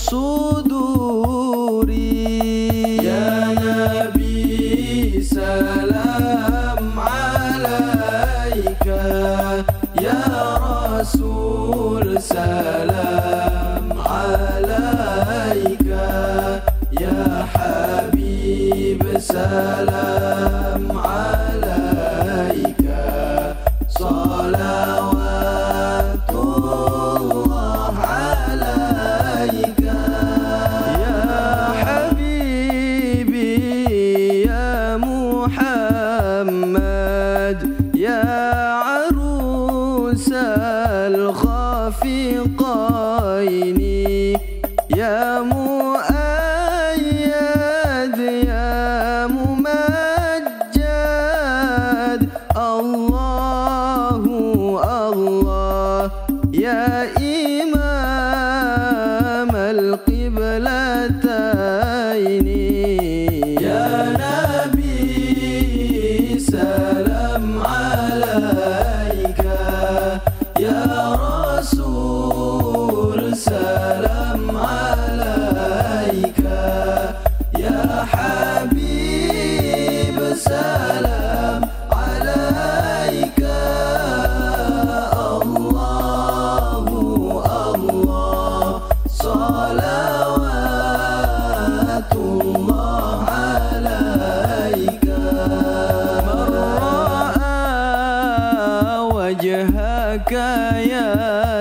[0.08, 0.65] So.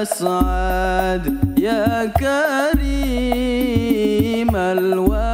[0.06, 1.26] أسعد
[1.58, 2.06] يا
[2.76, 3.26] كريم
[4.56, 5.25] الوالد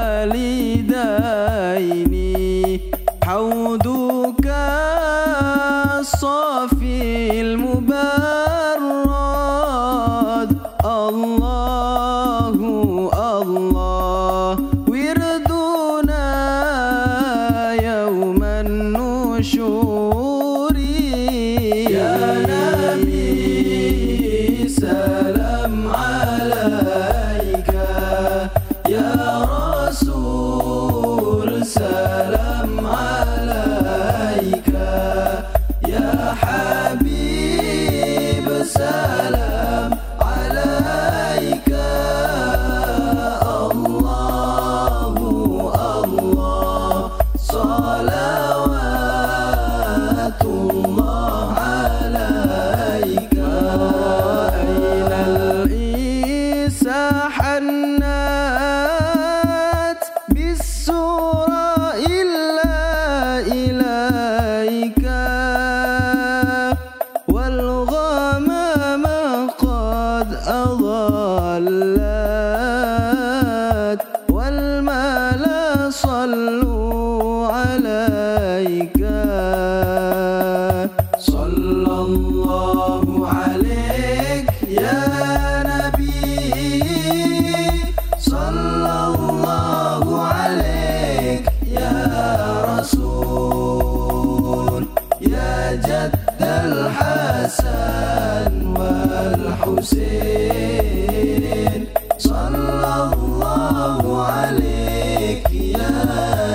[103.92, 105.92] الله عليك يا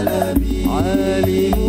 [0.09, 0.65] نبي.
[0.69, 1.66] عالم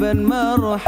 [0.00, 0.85] مرحبا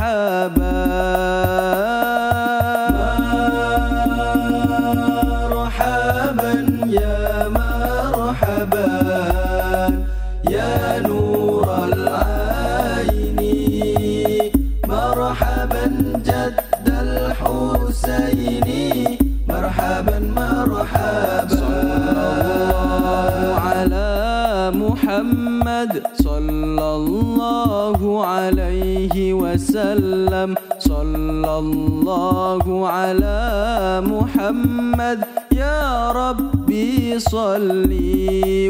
[32.88, 35.20] على محمد.
[35.52, 37.90] يا ربي صل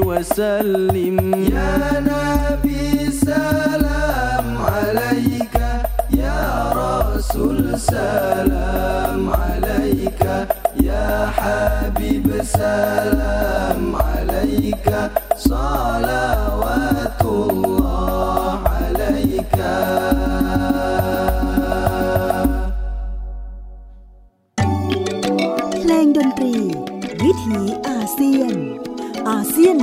[0.07, 1.19] وسلم.
[1.55, 1.75] يا
[2.11, 5.57] نبي سلام عليك.
[6.15, 10.23] يا رسول سلام عليك.
[10.83, 14.89] يا حبيب سلام عليك.
[15.37, 16.98] صلوات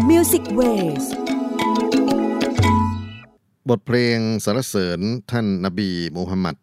[0.06, 0.62] อาเซียนมิวสิกเว
[1.04, 1.06] ส
[3.70, 5.00] บทเพลงสรรเสริญ
[5.32, 6.58] ท่านนบีมูฮัมหมัด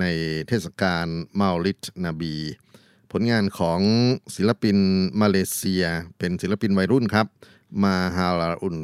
[0.00, 0.04] ใน
[0.48, 1.06] เทศกาล
[1.40, 2.34] เมาลิดนบี
[3.12, 3.80] ผลงานของ
[4.36, 4.78] ศิลปิน
[5.20, 5.84] มาเลเซีย
[6.18, 7.26] เป็นศิลปินวัยรุ่นครับ
[7.82, 8.78] มาฮาลาอุน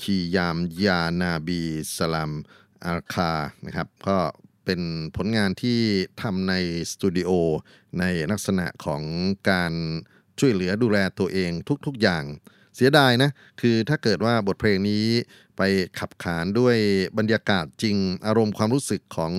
[0.00, 1.60] คียามยานาบี
[1.96, 2.32] สลาม
[2.84, 3.32] อาลัยกา
[3.64, 4.18] นะครับ ก็
[4.64, 4.80] เป็น
[5.16, 5.80] ผลงานที่
[6.22, 6.54] ทำใน
[6.92, 7.30] สตูดิโอ
[7.98, 9.02] ในลักษณะของ
[9.50, 9.72] การ
[10.38, 11.50] ช่วยเหลือดูแลตัวเอง
[11.86, 12.24] ทุกๆอย่าง
[12.76, 13.30] เสียดายนะ
[13.60, 15.06] คือถ้าเกิดว่าบทเพลงนี้
[15.56, 15.62] ไป
[15.98, 16.76] ขับขานด้วย
[17.18, 19.32] บรรยากาศจริงอารมณ์ความรู้สึกของ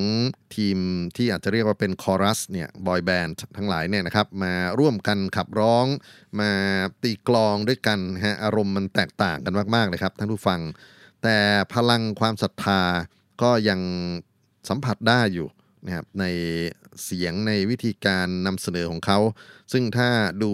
[0.56, 0.78] ทีม
[1.18, 5.86] ที่อาจจะเรียกว่าเป็นคอรัสเนี่ยบอยแบนด์ทั้งหลายเนี่ยนะครับ มาร่วมกันขับร้อง
[6.40, 6.52] มา
[7.04, 10.60] ตีกลองด้วยกันฮะอารมณ์มันแตกต่างกันมาก ๆ เลยครับท่านผู้ฟัง
[11.24, 11.38] แต่
[11.74, 12.82] พลังความศรัทธา
[13.42, 13.80] ก็ยัง
[14.70, 15.48] สัมผัสได้อยู่
[15.86, 16.26] นะครับใน
[17.04, 19.20] เสียงในวิธีการนำเสนอของเขา
[19.72, 20.10] ซึ่งถ้า
[20.44, 20.52] ดู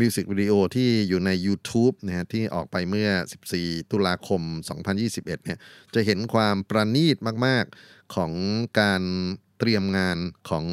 [0.00, 3.08] music video ที่อยู่ใน YouTube นะฮะที่ออกไปเมื่อ
[3.50, 4.42] 14 ตุลาคม
[4.88, 5.58] 2021 เนี่ย
[5.94, 8.32] จะเห็นความประณีตมาก ๆ ของ
[8.80, 9.02] การ
[9.58, 10.66] เตรียมงานของ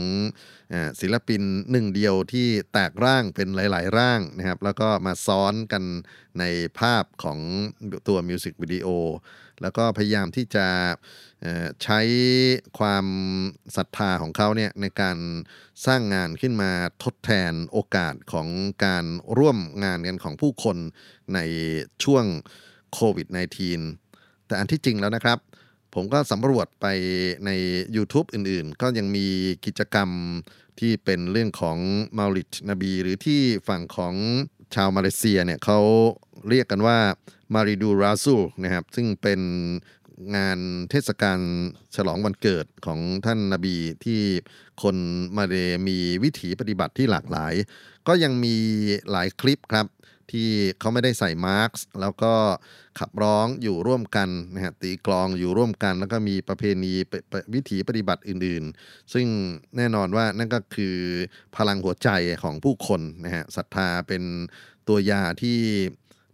[0.73, 5.83] ศิลปินหนึ่งเดียวที่แตกร่างเป็นหลาย ๆ ร่างนะครับ แล้วก็มาซ้อนกัน
[6.39, 6.43] ใน
[6.79, 7.39] ภาพของ
[8.07, 8.87] ตัว music video
[9.61, 10.67] แล้วก็พยายามที่จะ
[11.83, 11.99] ใช้
[12.79, 13.05] ความ
[13.77, 15.17] ศรัทธาของเขาเนี่ยในการ
[15.85, 16.71] สร้างงานขึ้นมา
[17.03, 18.47] ทดแทนโอกาสของ
[18.85, 19.05] การ
[19.37, 20.77] ร่วมงานกันของผู้คน
[21.33, 21.39] ใน
[22.03, 22.25] ช่วง
[22.93, 23.27] โควิด
[23.87, 25.39] -19 แต่อันที่จริงแล้วนะครับ
[25.95, 26.85] ผมก็สำรวจไป
[27.45, 27.49] ใน
[27.95, 29.27] YouTube อื่นๆ ก็ยังมี
[29.65, 30.09] กิจกรรม
[30.79, 31.77] ที่เป็นเรื่องของ
[32.17, 34.15] มาลิดนบี หรือที่ฝั่งของ
[34.75, 35.79] ชาวมาเลเซียเนี่ยเขา
[36.49, 36.97] เรียกกันว่า
[37.53, 39.41] มาริดูราซูนะครับซึ่งเป็น
[40.35, 40.59] งาน
[40.89, 41.39] เทศกาล
[41.95, 44.21] ฉลองวันเกิดของท่านนาบีที่
[44.83, 44.95] คน
[45.37, 45.55] มาเล
[45.87, 47.53] มีวิถีปฏิบัติที่หลากหลาย
[48.07, 48.55] ก็ยังมี
[49.11, 49.87] หลายคลิปครับ
[50.31, 50.49] ที่
[50.79, 52.33] เขาไม่ได้ใส่มาร์กแล้วก็
[52.99, 56.93] ขับร้องอยู่ร่วมกันนะฮะตีกลองอยู่ร่วมกัน แล้วก็มีประเพณี
[57.53, 59.27] วิถีปฏิบัติอื่นๆ ซึ่ง
[59.77, 60.95] แน่นอนว่านั่นก็คือ
[61.55, 62.09] พลังหัวใจ
[62.43, 64.23] ของผู้คนนะฮะศรัทธาเป็น
[64.87, 65.59] ตัวยาที่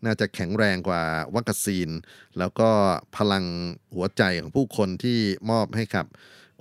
[0.06, 1.04] น่าจะแข็งแรงกว่า
[1.36, 1.90] วัคซีน
[2.40, 2.70] แล้วก็
[3.18, 3.46] พลัง
[3.96, 6.06] หัวใจของผู้คนที่มอบให้กับ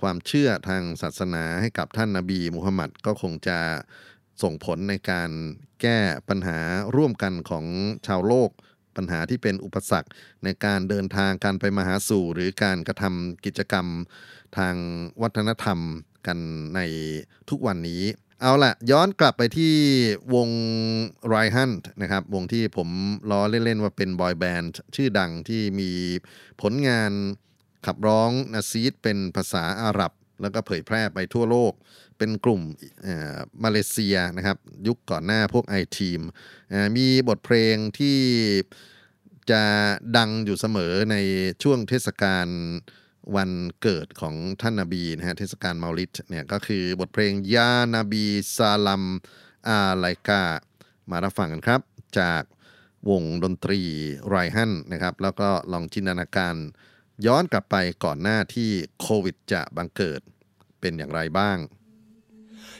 [0.01, 3.59] ความเชื่อทางศาสนาให้กับท่านนาบีมุฮัมมัดก็คงจะ
[4.43, 5.29] ส่งผลในการ
[5.81, 6.59] แก้ปัญหา
[6.95, 7.65] ร่วมกันของ
[8.07, 8.49] ชาวโลก
[8.97, 10.09] ปัญหาที่เป็นอุปสรรค
[10.43, 13.87] ในการเดินทางการไปมาหาสู่ หรือการกระทำกิจกรรม
[14.57, 14.75] ทาง
[15.21, 15.79] วัฒนธรรม
[16.27, 16.37] กัน
[16.75, 16.79] ใน
[17.49, 18.03] ทุกวันนี้
[18.41, 19.73] เอาละย้อนกลับไปที่
[20.35, 20.49] วง
[21.33, 22.89] r i h u n t นะครับ วงที่ผม
[23.29, 25.91] ล้อเล่น ๆ ว่าเป็นบอยแบนด์ชื่อดังที่มี
[26.61, 27.11] ผลงาน
[27.85, 31.73] ขับร้องนาซีดเป็นภาษาอาหรับ แล้วก็เผยแพร่ไปทั่วโลก
[32.17, 32.61] เป็นกลุ่ม
[33.63, 34.57] มาเลเซียนะครับ
[34.87, 36.21] ยุคก่อนหน้าพวก i t e a m
[36.73, 38.19] อ่ามีบทเพลงที่
[39.51, 39.63] จะ
[40.17, 41.15] ดังอยู่เสมอใน
[41.63, 42.47] ช่วงเทศกาล
[43.35, 43.51] วัน
[43.81, 49.03] เกิดของท่านนาบีนะฮะเทศกาลมาลิดเนี่ยก็คือบทเพลงยานาบีซาลัม
[49.67, 50.43] อาไลกา
[51.09, 51.81] มารับฟังกันครับ
[52.19, 52.43] จาก
[53.09, 53.81] วงดนตรี
[54.29, 56.55] ไรฮันนะครับ แล้วก็ลองจินตนาการ
[57.25, 58.69] ย้อนกลับไปก่อนหน้าที่
[59.01, 60.21] โควิดจะบังเกิด
[60.79, 61.57] เป็นอย่างไรบ้าง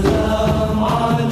[0.00, 1.31] سلام عليك.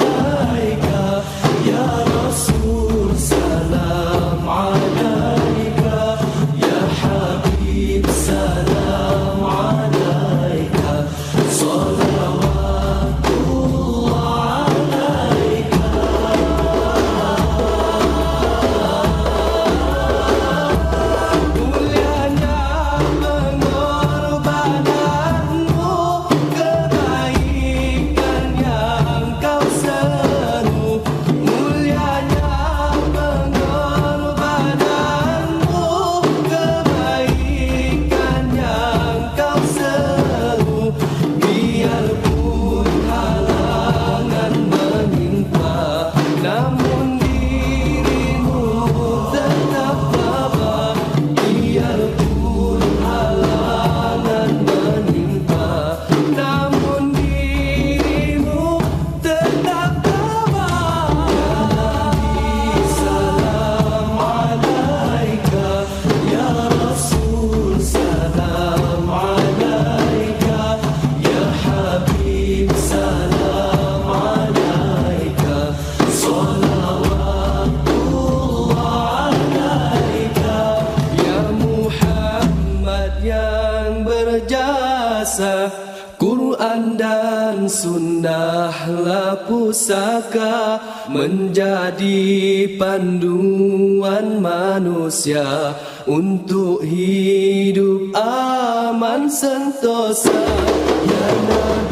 [89.71, 95.71] Pusaka Menjadi panduan manusia
[96.03, 100.35] Untuk hidup aman sentosa.
[101.07, 101.90] Ya Nabi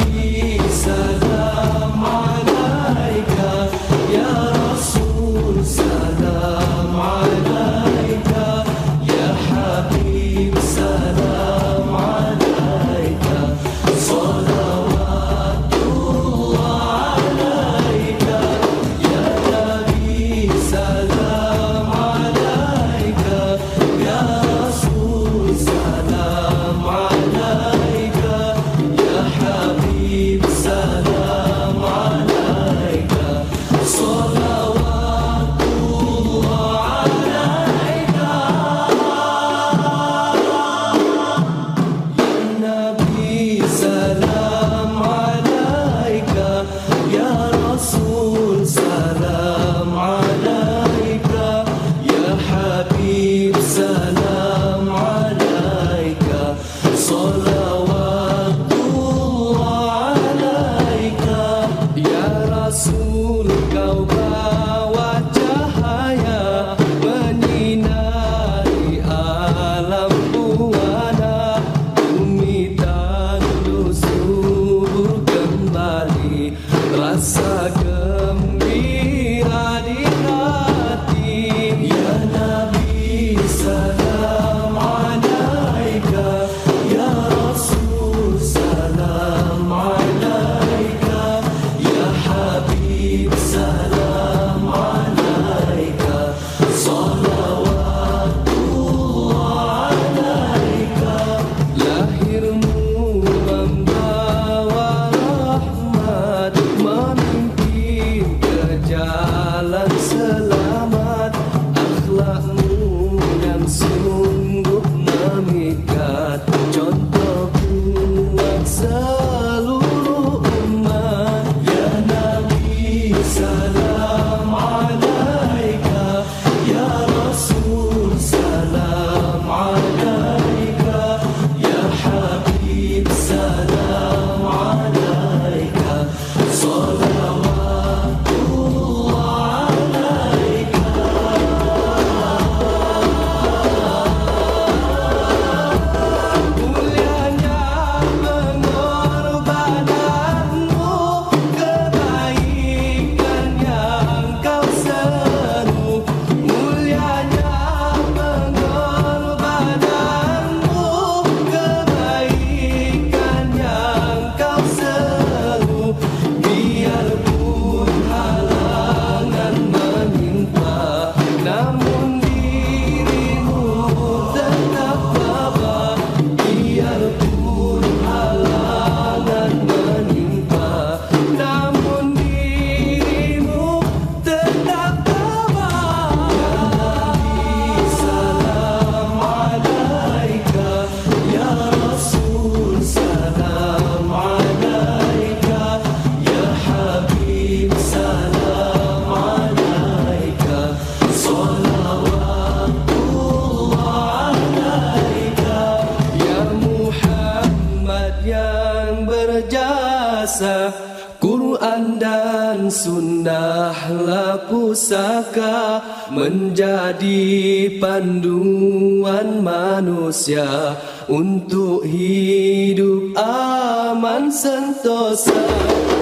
[224.32, 225.34] sentosa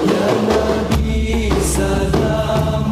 [0.03, 2.91] Ya Nabi salam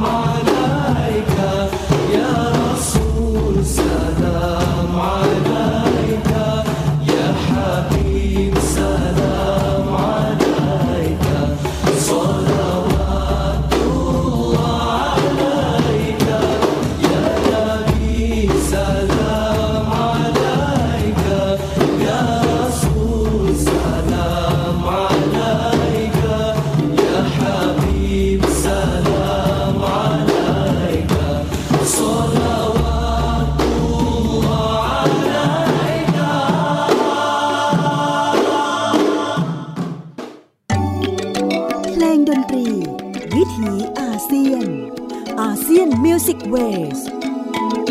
[46.56, 47.82] Music Waves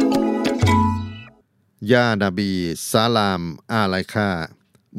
[1.92, 2.50] ar: ยานาบี
[2.90, 3.42] ซาลาม
[3.72, 4.30] อาไลกา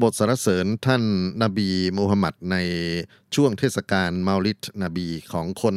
[0.01, 1.03] บทสรรเสริญท่าน
[1.43, 2.57] นบีมูฮัมหมัดใน
[3.36, 5.76] ช่วงเทศกาลเมาลิดนบีของคน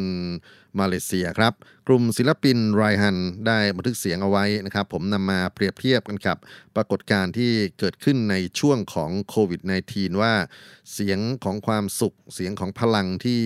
[0.79, 1.53] มาเลเซียครับ
[1.87, 6.39] กลุ่มศิลปินไรฮันได้บันทึกเสียงเอาไว้นะครับ ผมนำมาเปรียบเทียบกันกับ
[6.77, 9.61] ปรากฏการณ์ที่เกิดขึ้นในช่วงของโควิด
[9.93, 10.35] -19 ว่า
[10.93, 13.43] เสียงของความสุขเสียงของพลังที่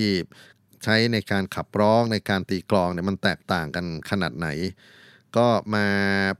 [0.85, 4.49] ใช้ในการขับร้องในการตีกลองเนี่ยมันแตกต่างกันขนาดไหน
[5.37, 5.87] ก็มา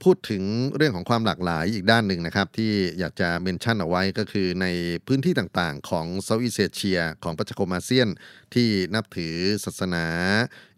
[0.03, 0.43] พูดถึง
[0.77, 4.67] เรื่องของความหลากหลายอีกด้านหนึ่งนะครับ ที่อยากจะ mention เอาไว้ก็คือใน
[5.07, 8.09] พื้นที่ต่างๆ ของ Southeast Asia ของประชาคมอาเซียน
[8.55, 9.35] ที่นับถือ
[9.65, 10.07] ศาสนา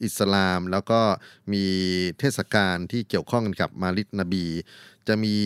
[0.04, 1.00] อิสลาม แล้วก็
[1.52, 1.66] มี
[2.18, 4.46] เทศกาลที่เกี่ยวข้องกันกับเมาลิดนบี
[5.08, 5.36] จะมี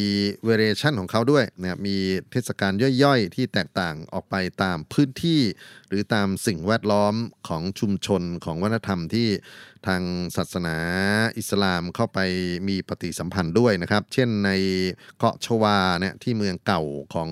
[0.45, 1.97] เวเรชันของเขาด้วยนะครับมี
[2.31, 5.41] เทศกาลย่อยๆ ที่แตกต่างออกไปตามพื้นที่
[5.89, 7.15] หรือตามสิ่งแวดล้อม
[7.49, 9.29] ของชุมชนของวัฒนธรรมที่
[9.87, 10.03] ทาง
[10.37, 10.77] ศาสนา
[11.39, 12.19] อิสลามเข้าไป
[12.69, 14.51] มีปฏิสัมพันธ์ด้วยนะครับ เช่นใน
[15.19, 16.83] เกาะชวาเนี่ยที่เมืองเก่า
[17.15, 17.31] ของ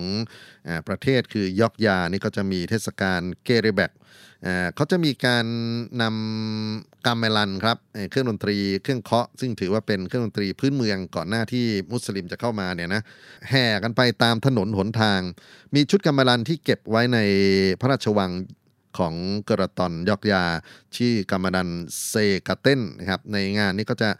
[0.68, 3.92] อประเทศคือยอกยานี่ก็จะมีเทศกาลเกเรแบก
[4.74, 5.46] เขาจะมีการ
[6.02, 7.78] นำ กามเมลันครับ
[8.10, 13.02] เครื่องดนตรีเครื่องเคาะซึ่งถือว่าเป็นเครื่องดนตรีพื้นเมืองก่อนหน้าที่มุสลิมจะเข้ามาเนี่ยนะ
[13.50, 15.20] แห่กันไปตามถนนหนทาง
[15.74, 17.18] มีชุดกามเมลันที่เก็บไว้ใน
[17.80, 18.32] พระราชวัง
[18.98, 19.14] ของ
[19.48, 20.44] กระตอนยอกยา
[20.96, 21.68] ชื่อกามดัน
[22.08, 22.14] เซ
[22.48, 24.10] กาเต้นนะครับในงานนี้ก็จะ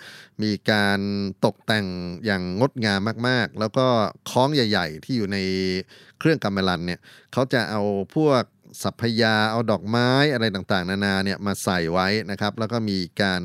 [0.43, 1.01] มีการ
[1.45, 1.87] ตกแต่ง
[2.25, 3.87] อย่างงดงามมากๆ แล้วก็
[4.31, 5.39] คล้องใหญ่ ๆ ที่อยู่ใน
[6.19, 7.01] เครื่องกามเมลันเนี่ย
[7.33, 7.83] เขาจะเอา
[8.15, 8.43] พวก
[8.83, 13.43] สัพพยาเอาดอกไม้อะไรต่างๆ นานาเนี่ยมาใส่ไว้นะครับ แล้วก็มีการ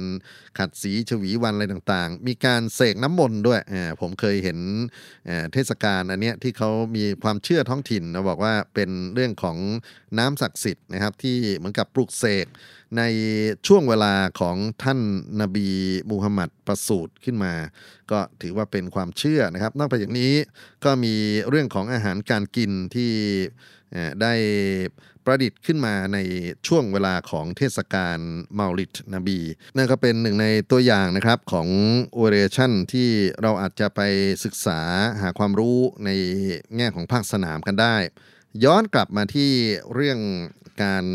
[0.57, 3.61] ขัดสีฉวีวันอะไรต่างๆ มีการเสกน้ำมนต์ด้วย
[4.01, 4.59] ผมเคยเห็น
[5.53, 9.57] เทศกาลอันเนี้ยที่เขามีความเชื่อท้องถิ่นนะบอกว่าเป็นเรื่องของ
[10.19, 12.47] น้ำศักดิ์สิทธิ์นะครับที่เหมือนกับปลุกเสก
[12.97, 13.03] ใน
[13.67, 14.99] ช่วงเวลาของท่าน
[15.41, 15.69] นบี
[16.09, 17.53] มูฮัมหมัดประสูติขึ้นมา
[18.11, 20.33] ก็ถือว่าเป็นความเชื่อนะครับ นอกจากนี้
[20.85, 21.13] ก็มี
[21.49, 23.11] เรื่องของอาหารการกินที่
[24.21, 24.33] ได้
[25.25, 26.17] ประดิษฐ์ขึ้นมาใน
[26.67, 28.17] ช่วงเวลาของเทศกาล
[28.57, 29.39] มาลิดนบี
[29.77, 31.67] นั่นก็เป็นหนึ่งในตัวอย่างนะครับของ
[32.13, 33.09] โอเรชั่นที่
[33.41, 34.01] เราอาจจะไป
[34.45, 34.79] ศึกษา
[35.21, 36.09] หาความรู้ใน
[36.75, 37.95] แง่ของภาคสนามกันได้
[38.63, 39.51] ย้อนกลับมาที่
[39.93, 40.19] เรื่อง
[40.83, 41.05] การ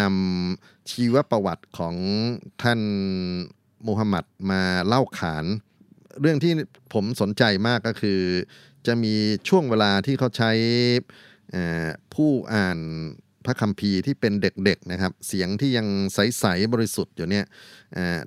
[0.00, 1.94] นำชีวประวัติของ
[2.62, 2.80] ท่าน
[3.86, 5.44] มูฮัมหมัดมาเล่าขาน
[6.20, 6.52] เรื่องที่
[6.92, 8.20] ผมสนใจมากก็คือ
[8.86, 9.14] จะมี
[9.48, 10.52] ช่วงเวลาที่เขาใช้
[12.14, 12.78] ผู้อ่าน
[13.46, 17.44] พระคัมภีร์ที่เป็นเด็กๆนะครับ เสียงที่ยังใสๆบริสุทธิ์อยู่เนี่ย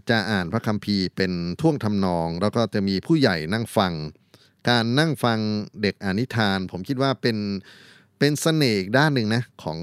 [0.10, 3.94] จะอ่านพระคัมภีร์เป็นท่วงทำนอง แล้วก็จะมีผู้ใหญ่นั่งฟัง
[4.70, 5.40] การนั่งฟัง
[5.82, 7.38] เด็กอ่านนิทาน ผมคิดว่าเป็น
[8.20, 9.80] เป็นเสน่ห์ด้านหนึ่งนะของ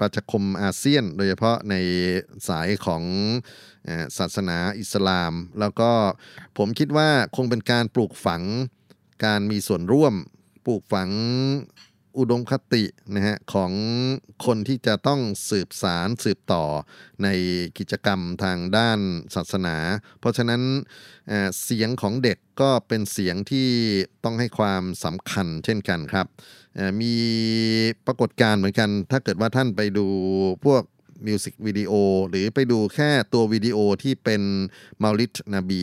[0.00, 1.74] ประชาคมอาเซียน โดยเฉพาะใน
[2.48, 3.02] สายของ
[4.18, 5.90] ศาสนาอิสลาม แล้วก็
[6.58, 8.42] ผมคิดว่าคงเป็นการปลูกฝัง
[9.24, 10.14] การมีส่วนร่วม
[10.66, 11.08] ปลูกฝัง
[12.18, 12.84] อุดมคติ
[13.14, 13.72] นะฮะของ
[14.46, 16.64] คนที่จะต้องสืบสารสืบต่อ
[17.22, 17.28] ใน
[17.78, 18.98] กิจกรรมทางด้าน
[19.34, 19.76] ศาสนา
[20.20, 20.62] เพราะฉะนั้น
[21.28, 23.68] เเสียงของเด็กก็เป็นเสียงที่
[24.24, 26.26] ต้องให้ความสำคัญเช่นกันครับ
[27.00, 27.14] มี
[28.06, 30.06] ปรากฏการณ์เหมือนกัน ถ้าเกิดว่าท่านไปดู
[30.64, 30.82] พวก
[31.26, 31.92] มิวสิกวิดีโอ
[32.28, 34.42] หรือไปดูแค่ตัววิดีโอที่เป็น
[35.02, 35.82] มาลิดนาบี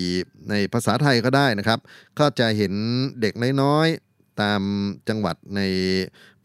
[0.50, 1.80] ในภาษาไทยก็ได้นะครับ
[2.20, 2.74] ก็จะเห็น
[3.22, 4.11] เด็กน้อยๆ
[4.42, 4.62] ตาม
[5.10, 5.62] จังหวัดใน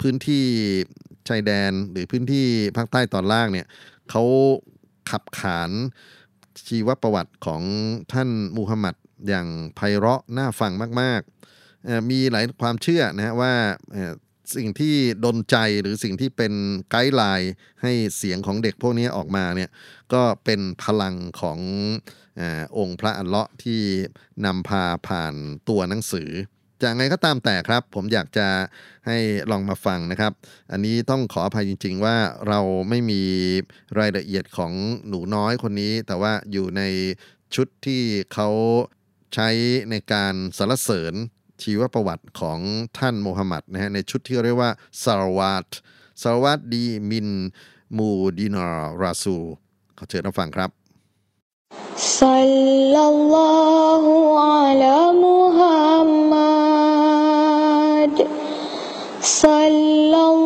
[0.01, 0.45] พื้นที่
[1.28, 3.66] ชายแดนหรือพื้นที่ภาคใต้ตอนล่างเนี่ย
[4.11, 4.22] เขา
[5.11, 5.70] ขับขาน
[6.68, 7.62] ชีวประวัติของ
[8.12, 8.95] ท่านมูฮัมหมัด
[9.28, 13.55] อย่างไพเราะน่าฟังมากๆ มีหลายความเชื่อนะฮะว่า
[14.57, 16.53] สิ่งที่ดนใจหรือสิ่งที่เป็น
[16.91, 19.70] ไกด์ไลน์ให้เสียงของเด็กพวกนี้ออกมาเนี่ย
[20.12, 21.59] ก็เป็นพลังของ
[22.41, 23.80] ออองค์พระอัลเลาะห์ที่
[24.45, 25.34] นำพาผ่าน
[25.68, 26.30] ตัวหนังสือ
[26.84, 28.47] จากไงก็ตามแต่ครับ ผมอยากจะ
[29.07, 29.17] ให้
[29.51, 30.34] ลองมาฟังนะครับ
[30.72, 32.15] อันนี้ต้องขออภัยจริง ๆ ว่า
[32.47, 32.59] เรา
[32.89, 33.22] ไม่มี
[33.99, 34.72] รายละเอียดของ
[35.07, 36.82] หนูน้อยคนนี้ แต่ว่าอยู่ใน
[37.55, 38.01] ชุดที่
[38.34, 38.49] เขา
[39.36, 39.49] ใช้
[39.89, 41.13] ในการสรรเสริญ
[41.63, 42.59] ชีวประวัติของ
[42.97, 44.72] ท่านโมฮัมหมัดนะฮะในชุดที่เรียกว่า
[45.03, 45.69] ซารวัต
[46.22, 47.30] ซารวัตดีมิน
[47.97, 48.67] มูดินา
[49.01, 49.38] ราซู
[49.97, 50.69] ขอเชิญรับฟังครับ
[52.22, 54.03] صلى الله
[54.53, 54.95] على
[55.26, 56.64] محمد
[59.26, 60.44] صلى الله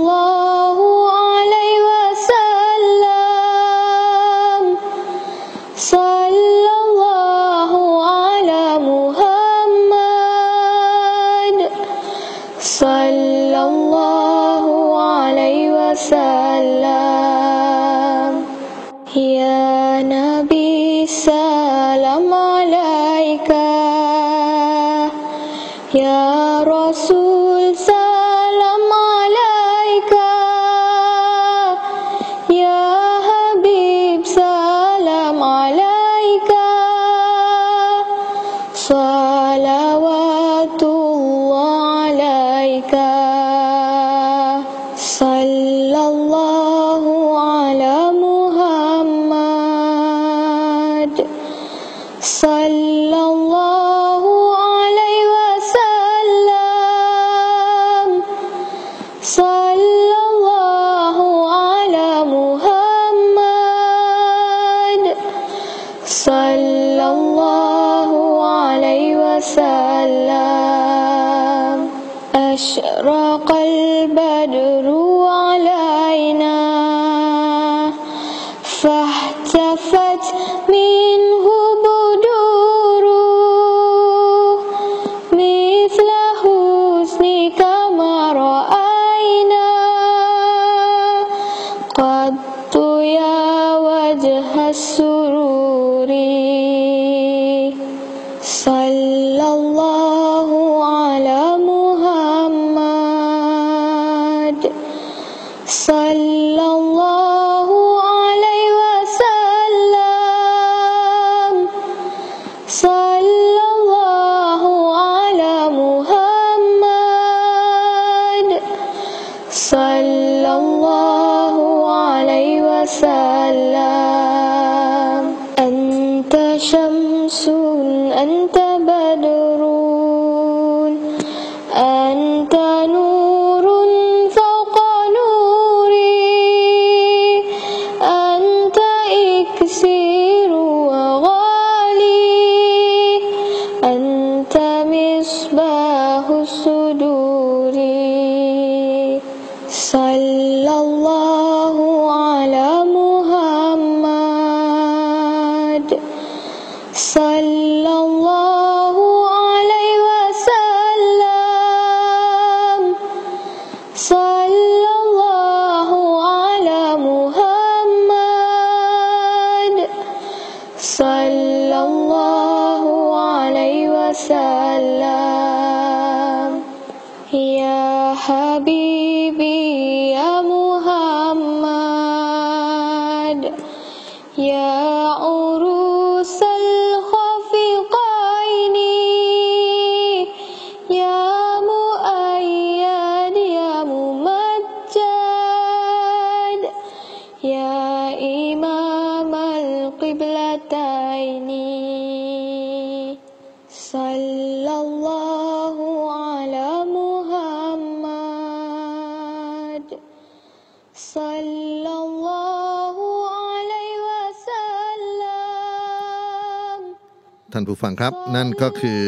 [217.81, 219.05] ผู้ฟังครับ นั่นก็คือ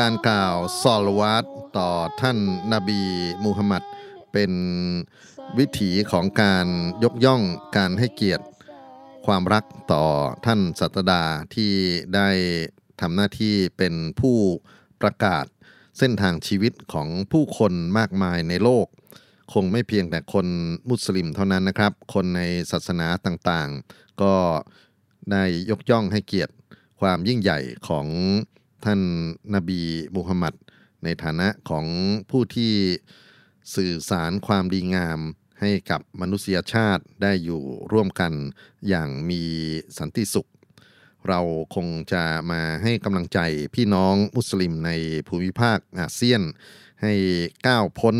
[0.00, 1.44] การกล่าวซอลวัต
[1.78, 1.90] ต่อ
[2.20, 2.38] ท่าน
[2.72, 3.02] นาบี
[3.44, 3.82] มูฮัมหมัด
[4.32, 4.52] เป็น
[5.58, 6.66] วิถีของการ
[7.04, 7.42] ยกย่อง
[7.76, 8.44] การให้เกียรติ
[9.26, 10.04] ความรักต่อ
[10.46, 11.72] ท่านสัตดาที่
[12.14, 12.28] ได้
[13.00, 14.36] ทำหน้าที่เป็นผู้
[15.02, 15.44] ประกาศ
[15.98, 18.86] เส้นทางชีวิตของผู้คนมากมายในโลก
[19.52, 20.46] คงไม่เพียงแต่คน
[20.88, 24.34] มุสลิมเท่านั้นนะครับ คนในศาสนาต่างๆ ก็
[25.32, 26.52] ได้ยกย่องให้เกียรติ
[27.00, 28.06] ความยิ่งใหญ่ของ
[28.84, 29.00] ท่าน
[29.54, 29.80] นาบี
[30.16, 30.54] มุฮัมมัด
[31.04, 31.86] ในฐานะของ
[32.30, 32.72] ผู้ที่
[33.74, 35.18] สื่อสารความดีงาม
[35.60, 38.32] ให้กับมนุษยชาติได้อยู่ร่วมกัน
[38.88, 39.42] อย่างมี
[39.98, 40.48] สันติสุข
[41.28, 41.40] เรา
[41.74, 43.38] คงจะมาให้กำลังใจ
[43.74, 44.90] พี่น้องมุสลิมใน
[45.28, 46.42] ภูมิภาคอาเซียน
[47.02, 47.12] ให้
[47.66, 48.16] ก้าวพ้น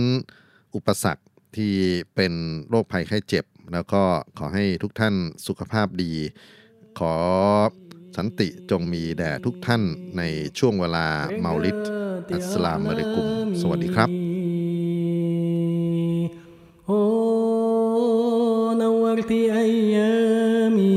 [0.75, 1.23] อุปสรรค
[1.57, 1.75] ที่
[2.15, 2.33] เป็น
[2.69, 4.03] โรคภัยไข้เจ็บ แล้วก็
[4.39, 5.15] ขอให้ทุกท่าน
[5.47, 6.13] สุขภาพดี
[6.99, 7.15] ขอ
[8.18, 9.82] สันติจงมีแด่ทุกท่าน
[10.18, 10.22] ใน
[10.60, 11.06] ช่วงเวลา
[11.40, 11.80] เมาลิด
[12.34, 13.26] อัสสลามุอะลัยกุม
[13.62, 14.10] สวัสดีครับ
[16.90, 20.94] أوه، نورت أيامي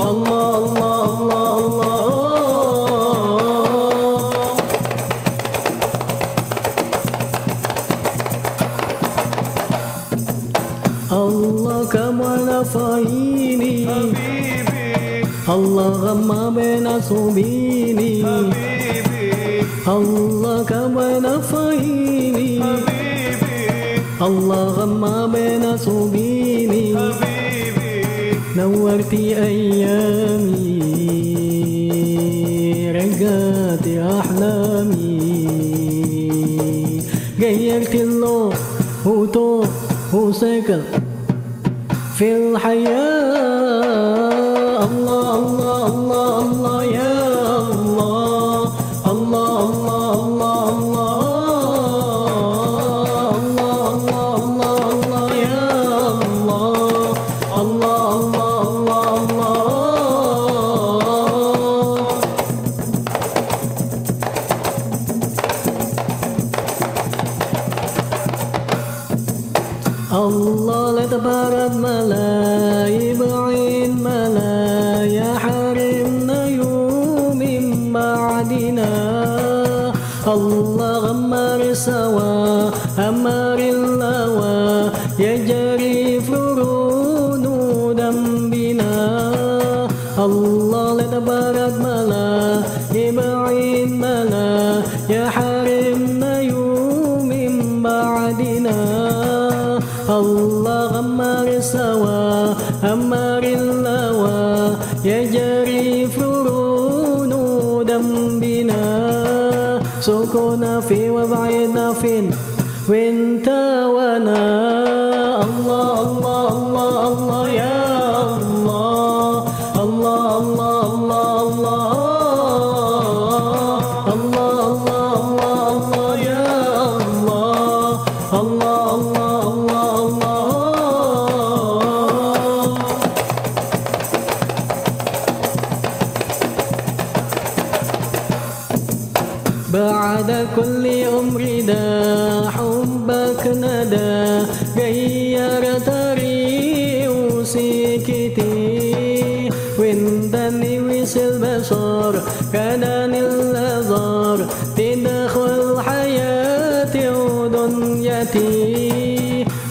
[0.00, 1.30] Allah
[11.10, 14.69] Allah kamala faini Habib
[15.48, 22.62] الله غما بين صوبيني حبيبي الله كبر فهيني.
[24.20, 28.04] حبيبي غما بين صوبيني حبيبي
[28.56, 30.80] نورت أيامي.
[32.92, 33.86] رجعت
[34.20, 35.30] أحلامي.
[37.40, 38.54] غيرت اللون
[39.06, 39.66] وطول
[40.12, 40.82] وسكن
[42.16, 44.39] في الحياة.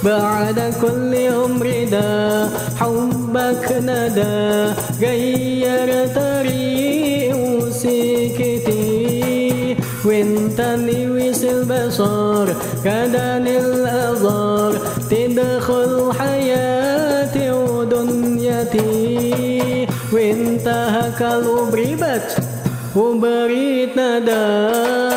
[0.03, 8.89] بعد كل يوم ردا حبك ندى غير طريق وسكتي.
[10.05, 14.73] وانت نويس البشر كدن الأزار
[15.09, 18.79] تدخل حياتي ودنيتي.
[20.13, 21.75] وانتهك قلب
[22.95, 25.08] وبريت ندى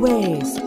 [0.00, 0.57] ways.